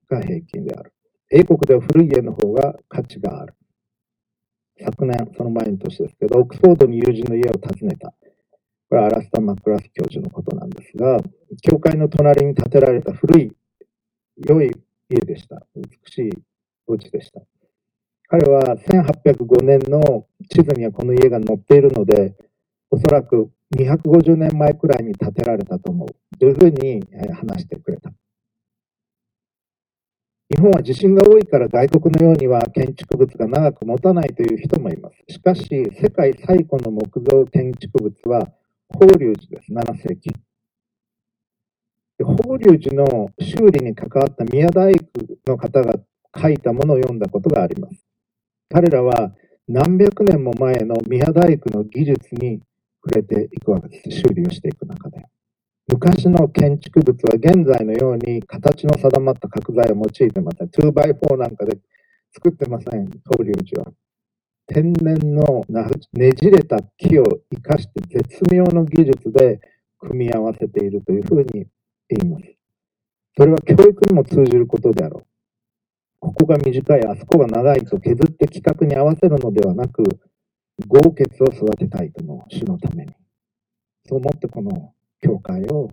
[0.09, 0.93] が平均である。
[1.31, 3.55] 英国では古い家の方が価値がある。
[4.83, 8.15] 昨年、その前の年ですけど、オックスフォードに友人の家を訪ねた。
[8.91, 11.21] これはアラスタ・マックラス教授のことなんですが、
[11.63, 13.53] 教会の隣に建てられた古い
[14.49, 14.73] 良い
[15.09, 15.65] 家でした。
[15.77, 16.31] 美しい
[16.89, 17.41] お家でした。
[18.27, 22.35] 彼は1805年の地図にはこの家が載っているので、
[22.91, 27.01] おそらく250年前くらいに建てられたと思うというふうに
[27.33, 28.11] 話してくれた。
[30.53, 35.17] 日本は地震が多いから外国のようには建築物が長く持たないという人もいます。
[35.29, 38.51] しかし、世界最古の木造建築物は
[38.93, 40.31] 法隆寺です、7世紀。
[42.23, 45.05] 法隆寺の修理に関わった宮大工
[45.47, 45.95] の方が
[46.37, 48.05] 書いたものを読んだことがあります。
[48.69, 49.33] 彼らは
[49.69, 52.61] 何百年も前の宮大工の技術に
[53.05, 54.11] 触れていくわけです。
[54.11, 55.25] 修理をしていく中で。
[55.89, 60.69] 昔の建築物は現在のように形の定まった角材を用いてません。
[60.69, 61.79] 2x4 なんかで
[62.33, 63.93] 作ってません、法隆寺は。
[64.73, 65.65] 天然の
[66.13, 69.61] ねじれた木を生かして絶妙の技術で
[69.99, 71.67] 組み合わせているというふうに
[72.09, 72.45] 言います。
[73.37, 75.27] それは教育にも通じることであろう。
[76.21, 80.05] ここが短い、あそこが長いと削って規格に合わせるのではなく、
[80.87, 83.13] 豪傑を育てたいと思う、主のために。
[84.07, 85.91] そう思ってこの教会を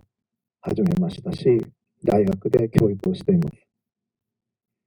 [0.62, 1.66] 始めましたし、
[2.04, 3.67] 大学で教育をしています。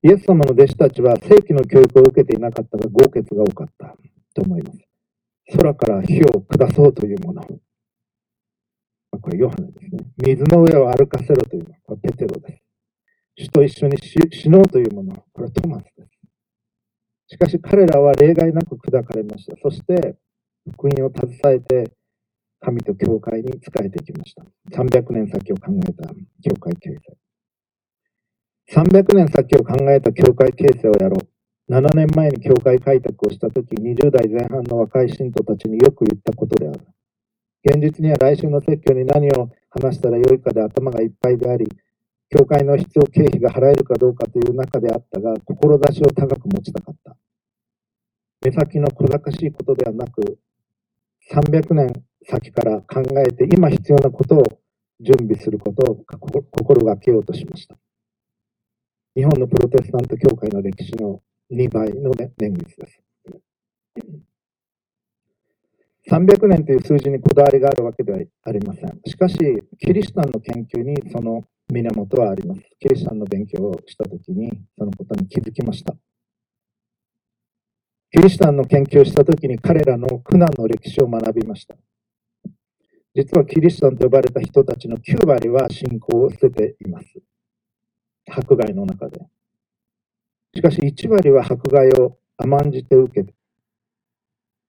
[0.02, 3.94] イエス様の弟子たちは正規の教育を受けていなかったが豪傑が多かった
[4.34, 4.78] と思います。
[5.58, 7.42] 空から火を下そうというもの。
[7.42, 10.06] これヨハネですね。
[10.16, 11.74] 水の上を歩かせろというもの。
[11.84, 12.62] これペテロです。
[13.36, 15.16] 主と一緒に死のうというもの。
[15.32, 16.10] これはトマスです。
[17.28, 19.54] しかし彼らは例外なく砕かれました。
[19.62, 20.16] そして
[20.72, 21.92] 福音を携えて
[22.60, 24.44] 神と教会に仕えてきました。
[24.70, 26.08] 300年先を考えた
[26.42, 27.29] 教会形成。
[28.72, 31.72] 300年先を考えた教会形成をやろう。
[31.72, 36.80] 7年前に教会開拓をしたとき、20代前半の若い信徒たちによく言ったことである。
[37.64, 41.66] 現実には来週の説教に何を話したらよいかで頭がいっぱいであり、
[42.30, 47.16] 教会の必要経費が払えるかどうかという中であったが、志を高く持ちたかった。
[48.40, 50.38] 目先の小賢しいことではなく、
[51.32, 51.92] 300年
[52.22, 54.60] 先から考えて今必要なことを
[55.00, 55.96] 準備することを
[56.52, 57.76] 心がけようとしました。
[59.16, 63.02] 日本のプロテスタント教会の歴史の2倍の年月です。
[66.08, 69.00] 300年という数字にこだわりがあるわけではありません。
[69.04, 69.36] しかし、
[69.80, 72.62] キリシタンの研究にその源はあります。
[72.78, 75.94] キリシタンの勉強をしたときに、そのことに気づきました。
[78.12, 81.76] キリシタンの研究をしたときに彼らの苦難の歴史を学びました。
[83.14, 87.06] 実はキリシタンと呼ばれた人たちの9割は信仰を捨てています。
[88.30, 89.20] 迫害の中で。
[90.54, 93.34] しかし1割は迫害を甘んじて受け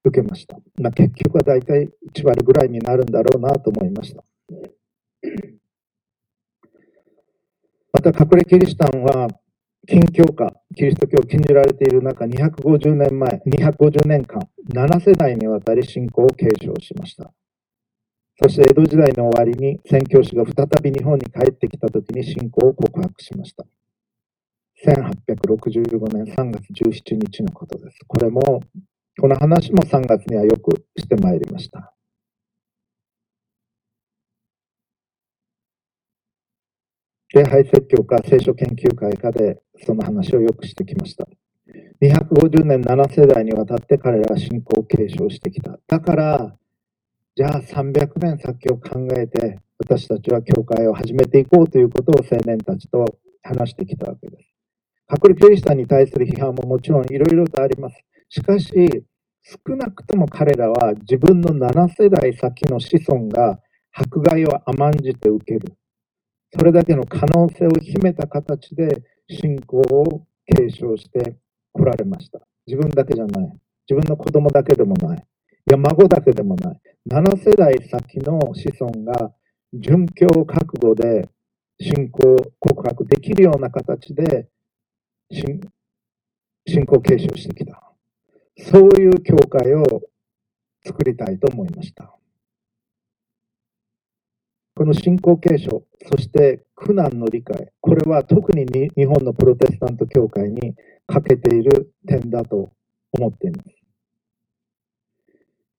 [0.03, 0.57] 受けました。
[0.79, 4.23] まあ、結局は大体1割ぐらいになるんだろうなと思いました。
[7.93, 9.27] また、隠れキリシタンは、
[9.87, 14.41] 禁教下、キリスト教を禁じられている中、250年前、250年間、
[14.73, 17.31] 7世代にわたり信仰を継承しました。
[18.43, 23.65] そして江戸時代の終わりに宣教師が再び日本に帰ってきた時に信仰を告白しました。
[24.83, 27.99] 1865年3月17日のことです。
[28.07, 28.63] これも、
[29.19, 31.93] この話も3月にはよくしてまいりました。
[37.35, 41.27] 礼拝説教か聖書研究会かでその話をよくしてきました。
[42.01, 45.77] 250年7世代にわたって彼らは信仰を継承してきた。
[45.87, 46.57] だから、
[47.33, 53.05] じゃあ300年先を考えて私たちは教会を始めていこうということを青年たちと
[53.41, 54.51] 話してきたわけです。
[55.09, 57.95] 隠れキリシタンに対する批判ももちろんいろいろとあります。
[58.27, 58.73] しかし、
[59.43, 63.59] 少なくとも彼らは自分の7世代先の子孫が
[63.93, 65.73] 迫害を甘んじて受ける。
[66.53, 71.37] それだけの可能性を秘めた形で信仰を継承して
[71.71, 72.41] こられました。
[72.67, 73.59] 自分だけじゃない。
[73.89, 75.17] 自分の子供だけでもない。
[75.17, 75.21] い
[75.71, 76.81] や、孫だけでもない。
[77.11, 79.33] 7世代先の子孫が
[79.73, 81.27] 殉教覚悟で
[81.81, 84.47] 信仰告白できるような形で
[85.29, 85.59] 信
[86.85, 87.83] 仰継承してきた。
[88.57, 89.83] そういう教会を
[90.85, 92.15] 作りたいと思いました。
[94.73, 100.75] この信仰継承、そして苦難の理解、これは特に日本のプロテスタント教会に
[101.07, 102.71] 欠けている点だと
[103.11, 103.80] 思っています。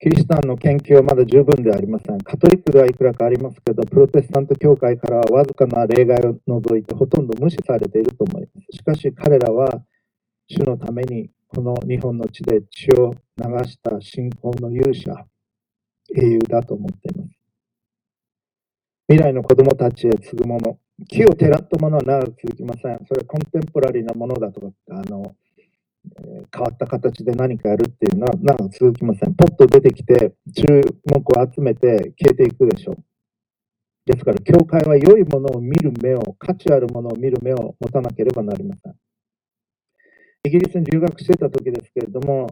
[0.03, 2.17] キリシタンの研究はまだ十分ではありません。
[2.19, 8.67] カトリックではいくらかありますけど、プロテスタント教会からはわずかな例外を除いてほとんど無視されていると思います。
[8.75, 9.81] しかし彼らは
[10.47, 15.25] 主のためにこの日本の地で血を流した信仰の勇者、
[16.13, 17.39] 英雄だと思っています。
[19.07, 22.99] 未来の子供たちへ継ぐもの、木をてらったものは長く続きません。
[23.07, 25.33] それはコンテンポラリーなものだとか、あの
[26.53, 29.33] 変わった形で何かやるっていうのは長く続きません。
[29.35, 33.03] ポッと出てきて注目を集めて消えていくでしょう。
[34.05, 38.95] ですから、教会は良いものを見る目を、価値あるものを見る目を持たなければなりません。
[40.45, 42.47] イギリスに留学してた時ですけれども、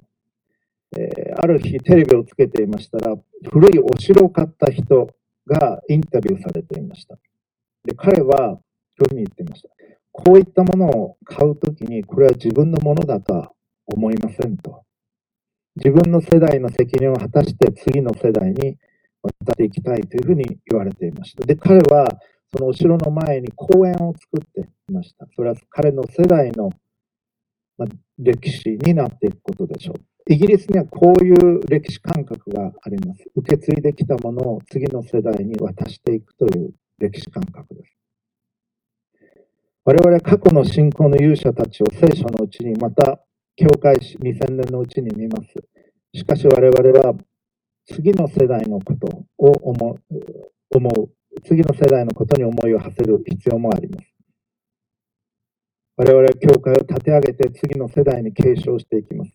[0.97, 3.16] えー、ある日テレビをつけていましたら、
[3.52, 5.08] 古いお城を買った人
[5.45, 7.18] がインタビューされていました。
[7.84, 8.62] で彼は、こ
[9.02, 9.70] ういうふうに言っていました。
[10.26, 13.51] こういったものを買うときに、これは自分のものだとは
[13.88, 14.84] 思いませんと。
[15.76, 18.78] 自分の世代の責任を果たして次の世代に
[19.24, 21.45] 渡っていきたいというふうに言われていました。
[21.45, 22.19] で、彼は
[22.53, 25.28] そのお城の前に公園を作っていました。
[25.36, 26.69] それは彼の世代の
[28.19, 30.01] 歴史になっていくことでしょう。
[30.32, 33.24] イギリスにはこういう歴史感覚があります。
[33.36, 38.01] 受け継いできたものを次の世代に渡していくという歴史感覚です。
[39.84, 43.19] 我々は過去の信仰の勇者たちを聖書のうちにまた
[43.55, 45.55] 教会史2000年のうちに見ます。
[46.13, 47.15] しかし我々は
[47.88, 49.07] 次の世代のこと
[49.39, 51.09] を思う、思う
[51.47, 54.07] 次の世代のことに思いを馳せる必要もあります。
[55.97, 59.32] 我々は教会を立て上げて次の世代に継承していきます。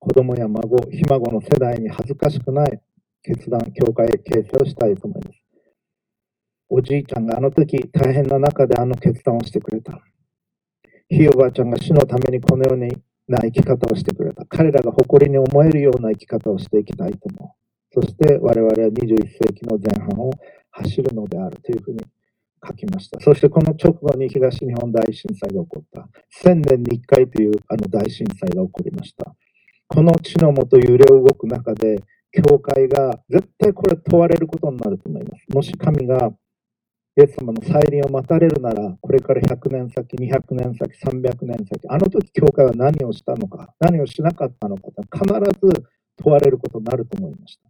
[0.00, 2.80] 子供や孫、ひ孫の世代に恥ずかしくない
[3.22, 5.37] 決断、教会形成をしたいと思います。
[6.68, 10.00] おじいちゃんがあの時大変な中であの決断をしてくれた。
[11.08, 14.44] ひいおばあちゃんが死のためにこのような生き方をしてくれた。
[14.46, 18.00] 彼らが誇りに思えるような生き方をしていきたいと思う。
[18.00, 20.30] そして我々は21世紀の前半を
[20.70, 22.04] 走るのであるというふうに
[22.66, 23.18] 書きました。
[23.20, 26.08] そしてこの直後に東日本大震災が起こった。
[26.44, 29.34] 1000年に1回というあの大震災が起こりました。
[29.86, 35.46] この地のもと揺れ動く中で、教会が絶対これ問われることになると思います。
[35.48, 36.30] もし神が
[37.18, 45.26] イエス様の再臨を待たれるなら、これから100年先、200年先、300年先、あの時教会は何をしたのか、何をしなかったのか、必
[45.66, 45.84] ず
[46.22, 47.68] 問われることになると思いました。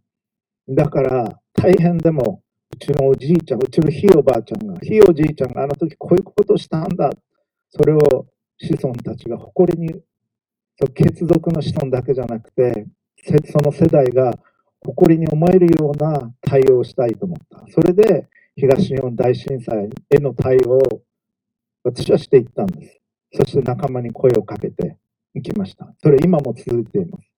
[0.69, 7.09] だから、大変でも、うちのおじいちゃん、うちのひいおばあちゃんが、ひいおじいちゃんがあの時こういうことをしたんだ。
[7.71, 8.27] それを
[8.59, 9.95] 子孫たちが誇りに、
[10.93, 12.85] 血族の子孫だけじゃなくて、
[13.51, 14.31] その世代が
[14.85, 17.65] 誇りに思えるような対応をしたいと思った。
[17.73, 21.01] それで、東日本大震災への対応を
[21.83, 22.99] 私はしていったんです。
[23.33, 24.97] そして仲間に声をかけて、
[25.33, 25.93] いきました。
[26.01, 27.29] それ今も続いています。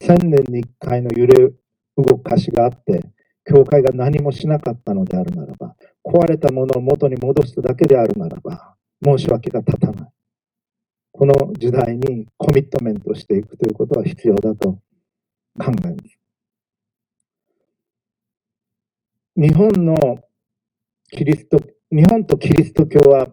[0.00, 1.50] 千年に一回の揺れ
[1.96, 3.02] 動かしがあって、
[3.44, 5.74] 教会が何もしなかったのであるならば、
[6.04, 10.10] 壊れたものを元に戻しただけであるならば、申し訳が立たない。
[11.12, 14.80] この時代にコミットメントしていくということは必要だと考
[15.58, 16.18] えます。
[19.36, 20.18] 日本の
[21.10, 21.58] キリスト、
[21.90, 23.28] 日本とキリスト教は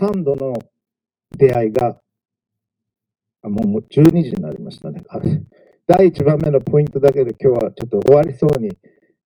[0.00, 0.54] 3度の
[1.36, 2.00] 出会いが、
[3.42, 5.02] もう12時になりましたね。
[5.86, 8.70] 第1番目のポイントだけで今日はちょっと終わりそうに、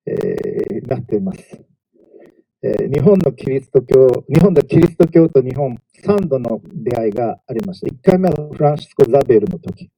[0.07, 1.64] えー、なっています。
[2.64, 7.86] えー、日本のキリスト教、日本でキリスト教と日本3度の出会いがありました。
[7.86, 9.90] 1回目はフランシスコ・ザベルの時。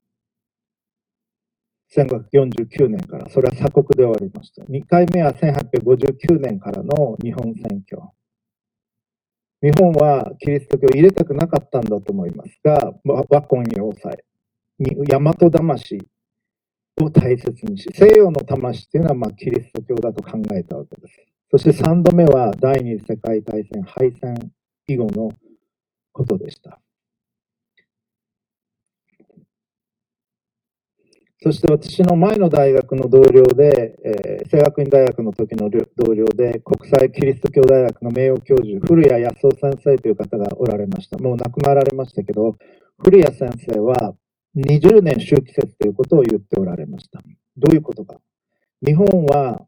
[1.97, 4.63] 1549年から、それは鎖国で終わりました。
[4.65, 8.03] 2回目は1859年からの日本選挙。
[9.63, 14.25] 日本はキリスト教を入れたくなかったんだと思いますが、和魂要塞、
[15.09, 15.99] 大和魂
[17.01, 21.25] を大切にし、西洋の魂というのはまあキリスト教だと考えたわけです。
[21.51, 24.53] そして3度目は第二次世界大戦敗戦
[24.89, 25.31] 以後の
[26.13, 26.81] ことでした。
[31.45, 41.19] そして私の前の大学の同僚で、えー、聖学院大学の時の同僚で、国際キリスト教大学の名誉教授、古谷康夫先生という方がおられました。
[41.19, 42.57] もう亡くなられましたけど、
[42.97, 44.15] 古谷先生は
[44.57, 47.21] 20年周期説ということを言っておられました。
[47.59, 48.17] どういうことか。
[48.83, 49.67] 日本は、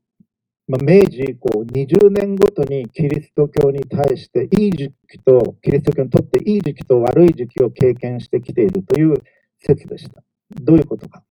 [0.68, 9.22] まあ、明治以降20年ごとにキリスト教に対していい時期と、キリスト教にとっていい時期と悪い時期を経験してきているという
[9.59, 10.22] 説でした。
[10.62, 11.26] どういうことか。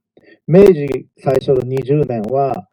[0.48, 2.68] 明治最初の20年は、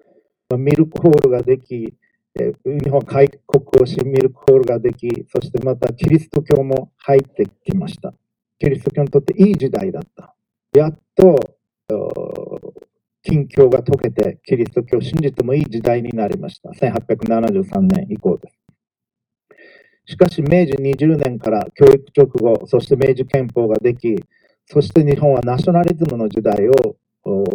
[0.58, 1.94] ミルクホールができ、
[2.34, 8.12] 日本開国をし、ミルクホールができ、そしてまたキリスト教も入ってきました。
[8.58, 10.34] キリスト教にとっていい時代だった。
[10.74, 11.56] やっと、
[13.22, 16.70] 近況が解けて、キリスト教を信じてもいい時代になりました。
[16.70, 18.58] 1873年以降です。
[20.04, 24.14] しかし、明治20年から教育直後、そして明治憲法ができ、
[24.66, 26.96] そして日本はナショナリズムの時代を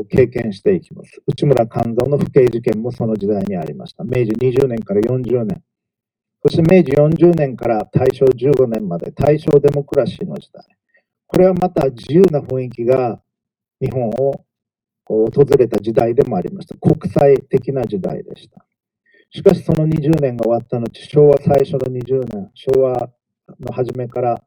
[0.09, 1.21] 経験していきます。
[1.27, 4.03] 内村勘三の不敬事件もその時代にありました。
[4.03, 5.61] 明治20年から40年。
[6.41, 10.63] そして明治40年から大正15年まで大正デモクラシーの時代。
[11.25, 13.21] これはまた自由な雰囲気が
[13.81, 14.45] 日本を
[15.05, 16.75] 訪れた時代でもありました。
[16.77, 18.65] 国際的な時代でした。
[19.29, 23.09] しかしその20年が終わった後、昭和最初の20年、昭和
[23.59, 24.41] の初めから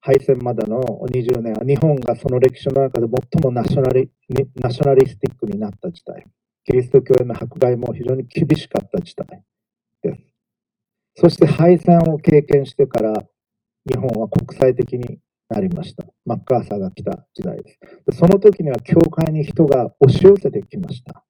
[0.00, 0.80] 敗戦までの
[1.10, 4.10] 20年は日本がその歴史の中で最もナショナリ
[4.56, 6.26] ナショナリスティックになった時代。
[6.64, 9.42] キリスト教への迫害も非常に厳しかった時代
[10.02, 10.22] です。
[11.16, 13.12] そして敗戦を経験してから
[13.88, 16.04] 日本は国際的になりました。
[16.24, 17.78] マッカーサーが来た時代で
[18.12, 18.18] す。
[18.18, 21.24] その時には教会に人が押し寄せてきました。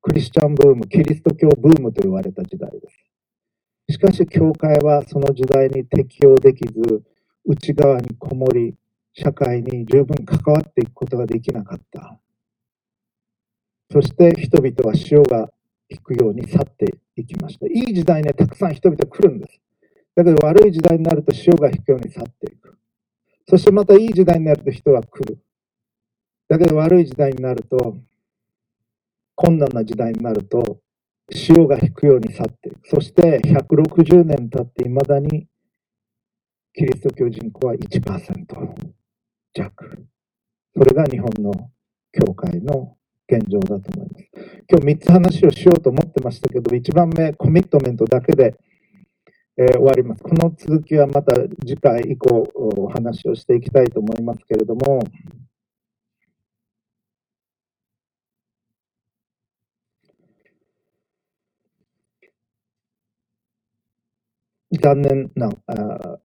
[0.00, 3.94] クリスチャンブーム、キリスト教ブームと言われた時代です。
[3.94, 7.02] しかし教会はその時代に適応できず、
[7.46, 8.74] 内側にこもり、
[9.14, 12.18] 社会に十分関わっていくことができなかった。
[13.90, 15.48] そして人々は潮が
[15.88, 17.66] 引くように去っていきました。
[17.66, 19.60] いい時代にはたくさん人々来るんです。
[20.16, 22.76] だけど悪い時代になると潮が引くように去っていく。
[23.48, 25.38] そしてまたいい時代になると人は来る。
[26.48, 27.96] だけど悪い時代になると、
[29.34, 30.78] 困難な時代になると、
[31.30, 32.88] 潮が引くように去っていく。
[32.88, 35.46] そして160年経っていまだに
[36.78, 38.44] キリスト教人口は1%
[39.54, 40.06] 弱。
[40.76, 41.70] それが日本の
[42.12, 44.28] 教会の現状だと思います。
[44.70, 48.54] 今日3つ話をしようと思ってましたけど、1番目、コミットメントだけで、
[49.56, 50.22] えー、終わります。
[50.22, 51.32] この続きはまた
[51.64, 55.02] 次回以降お話をしていきたいと思いますけれども、
[64.72, 65.48] 残念な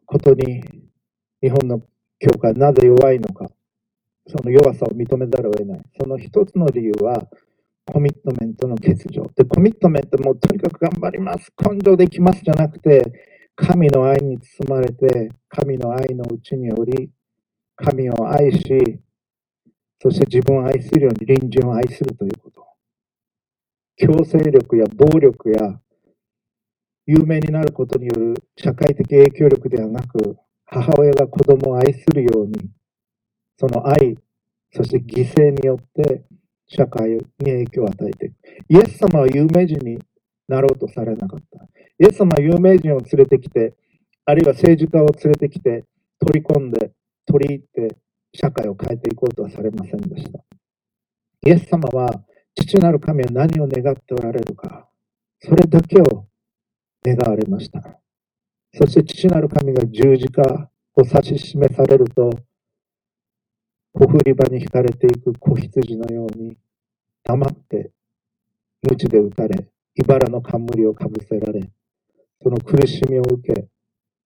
[0.05, 0.63] ことに、
[1.41, 1.81] 日本の
[2.19, 3.49] 教会なぜ弱いのか、
[4.27, 5.81] その弱さを認めざるを得ない。
[5.99, 7.27] その一つの理由は、
[7.85, 9.29] コミットメントの欠如。
[9.35, 13.03] で、コミットメントもとにかく頑張ります、根性できますじゃなくて、
[13.55, 17.11] 神の愛に包まれて、神の愛のうちにより、
[17.75, 18.99] 神を愛し、
[19.99, 22.65] そして自分を愛するように隣人を愛するということ。
[23.97, 25.79] 強制力や暴力や
[27.11, 32.71] 有名になることによる社会的影響力ではなく、母親が子供を愛するように、
[33.59, 34.17] その愛、
[34.71, 36.23] そして犠牲によって
[36.67, 38.35] 社会に影響を与えていく。
[38.69, 39.99] イエス様は有名人に
[40.47, 41.67] なろうとされなかった。
[41.99, 43.73] イエス様は有名人を連れてきて、
[44.23, 45.83] あるいは政治家を連れてきて、
[46.25, 46.93] 取り込んで、
[47.25, 47.97] 取り入って、
[48.33, 50.39] 社会を変えていこうとはされませんでした。
[51.45, 52.23] イエス様は、
[52.55, 54.87] 父なる神は何を願っておられるか、
[55.41, 56.30] それだけを
[57.03, 57.81] 願われました。
[58.73, 62.29] そして父なる神が十字架を指し示されると、
[63.93, 66.57] ほふり場に引かれていく子羊のように、
[67.23, 67.91] 黙って
[68.83, 71.69] 鞭で打たれ、茨の冠をかぶせられ、
[72.41, 73.67] その苦しみを受け、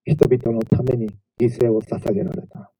[0.04, 1.08] 人々のために
[1.40, 2.72] 犠牲を捧げられた。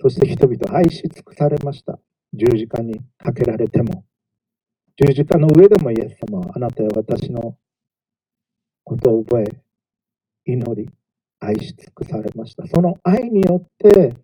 [0.00, 1.98] そして人々愛し尽くされました。
[2.32, 4.04] 十字架にかけられても。
[4.96, 7.56] 十字架の上でもイエス様はあなたや私の
[8.84, 9.44] ことを覚え、
[10.44, 10.90] 祈り、
[11.40, 12.66] 愛し尽くされました。
[12.66, 14.14] その愛によって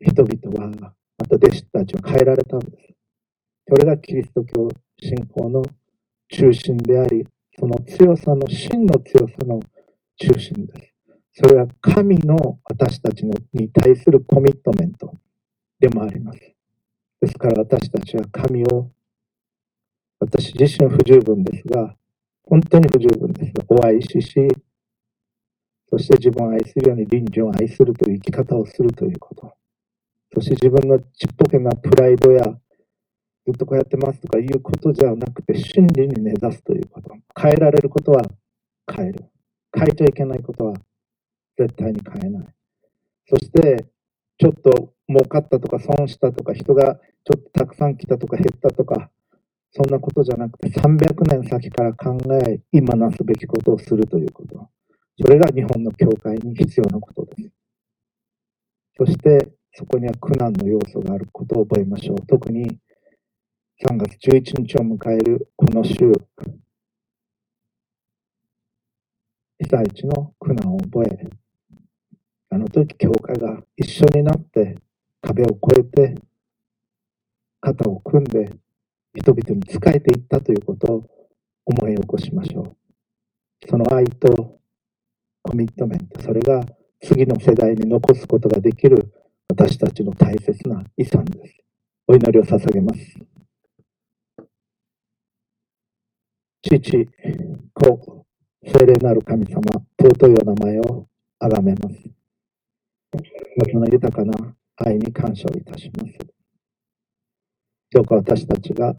[0.00, 0.70] 人々は、
[1.18, 2.94] また弟子たちは変えられたんです。
[3.68, 4.68] それがキリスト教
[5.00, 5.62] 信仰の
[6.28, 7.26] 中心であり、
[7.58, 9.60] その強さの真の強さの
[10.16, 10.92] 中心です。
[11.34, 15.14] それは神の私たちに対するコミットメント
[15.78, 16.38] でもあります。
[17.20, 18.90] ですから私たちは神を、
[20.18, 21.96] 私自身不十分ですが、
[22.44, 24.48] 本当に不十分です、お愛しし、
[25.88, 29.54] そして自分を愛するように隣人を愛するという生き方をするということ。
[30.34, 32.44] そして自分のちっぽけなプライドや、
[33.44, 37.14] ずっとこうやってますとかいうことじゃなくて、真理に根ざすということ。
[37.38, 38.22] 変えられることは
[38.90, 39.24] 変える。
[39.74, 40.74] 変えちゃいけないことは
[41.58, 42.46] 絶対に変えない。
[43.28, 43.84] そして、
[44.38, 49.10] ちょっと儲かったとか損したとか、人がちょっとたくさん来たとか減ったとか、
[49.74, 54.68] そんなことじゃなくて、300年先から考え、今なすべきことをするということ。
[55.18, 57.50] それが日本の教会に必要なことです。
[58.98, 62.16] そして、そこには苦難の要素があることを覚えましょう。
[62.26, 62.78] 特に
[63.82, 66.12] 3月11日を迎えるこの週、
[69.58, 71.30] 被災地の苦難を覚え、
[72.50, 74.76] あの時教会が一緒になって
[75.22, 76.14] 壁を越えて
[77.62, 78.50] 肩を組んで
[79.14, 81.10] 人々に仕えていったということを
[81.66, 82.76] 思い起こしましょう。
[83.68, 84.58] その愛と
[85.42, 86.64] コミットメント、それが
[87.00, 89.12] 次の世代に残すことができる
[89.48, 91.54] 私たちの大切な遺産です。
[92.06, 93.18] お祈りを捧げます。
[96.62, 97.08] 父、
[97.74, 98.26] 子、
[98.64, 99.60] 聖霊なる神様、
[100.00, 101.06] 尊いお名前を
[101.38, 101.96] あがめます。
[103.70, 106.41] その豊かな愛に感謝をいたします。
[107.92, 108.94] どうか私たちが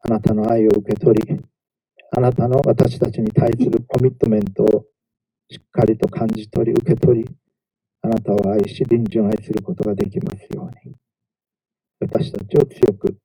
[0.00, 1.40] あなたの愛を受け取り、
[2.10, 4.84] あなたの私たちに対するコミットメントを
[5.48, 7.30] しっかりと感じ取り、受け取り、
[8.02, 10.96] あなたを愛し、隣人を愛することができますように。
[12.00, 13.16] 私たちを強く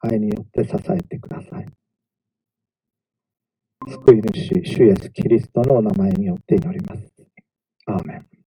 [0.00, 1.66] 愛によって支えてください。
[3.88, 7.10] 救い主、主イエスキリストのお名前によって祈ります。
[7.86, 8.35] アーメン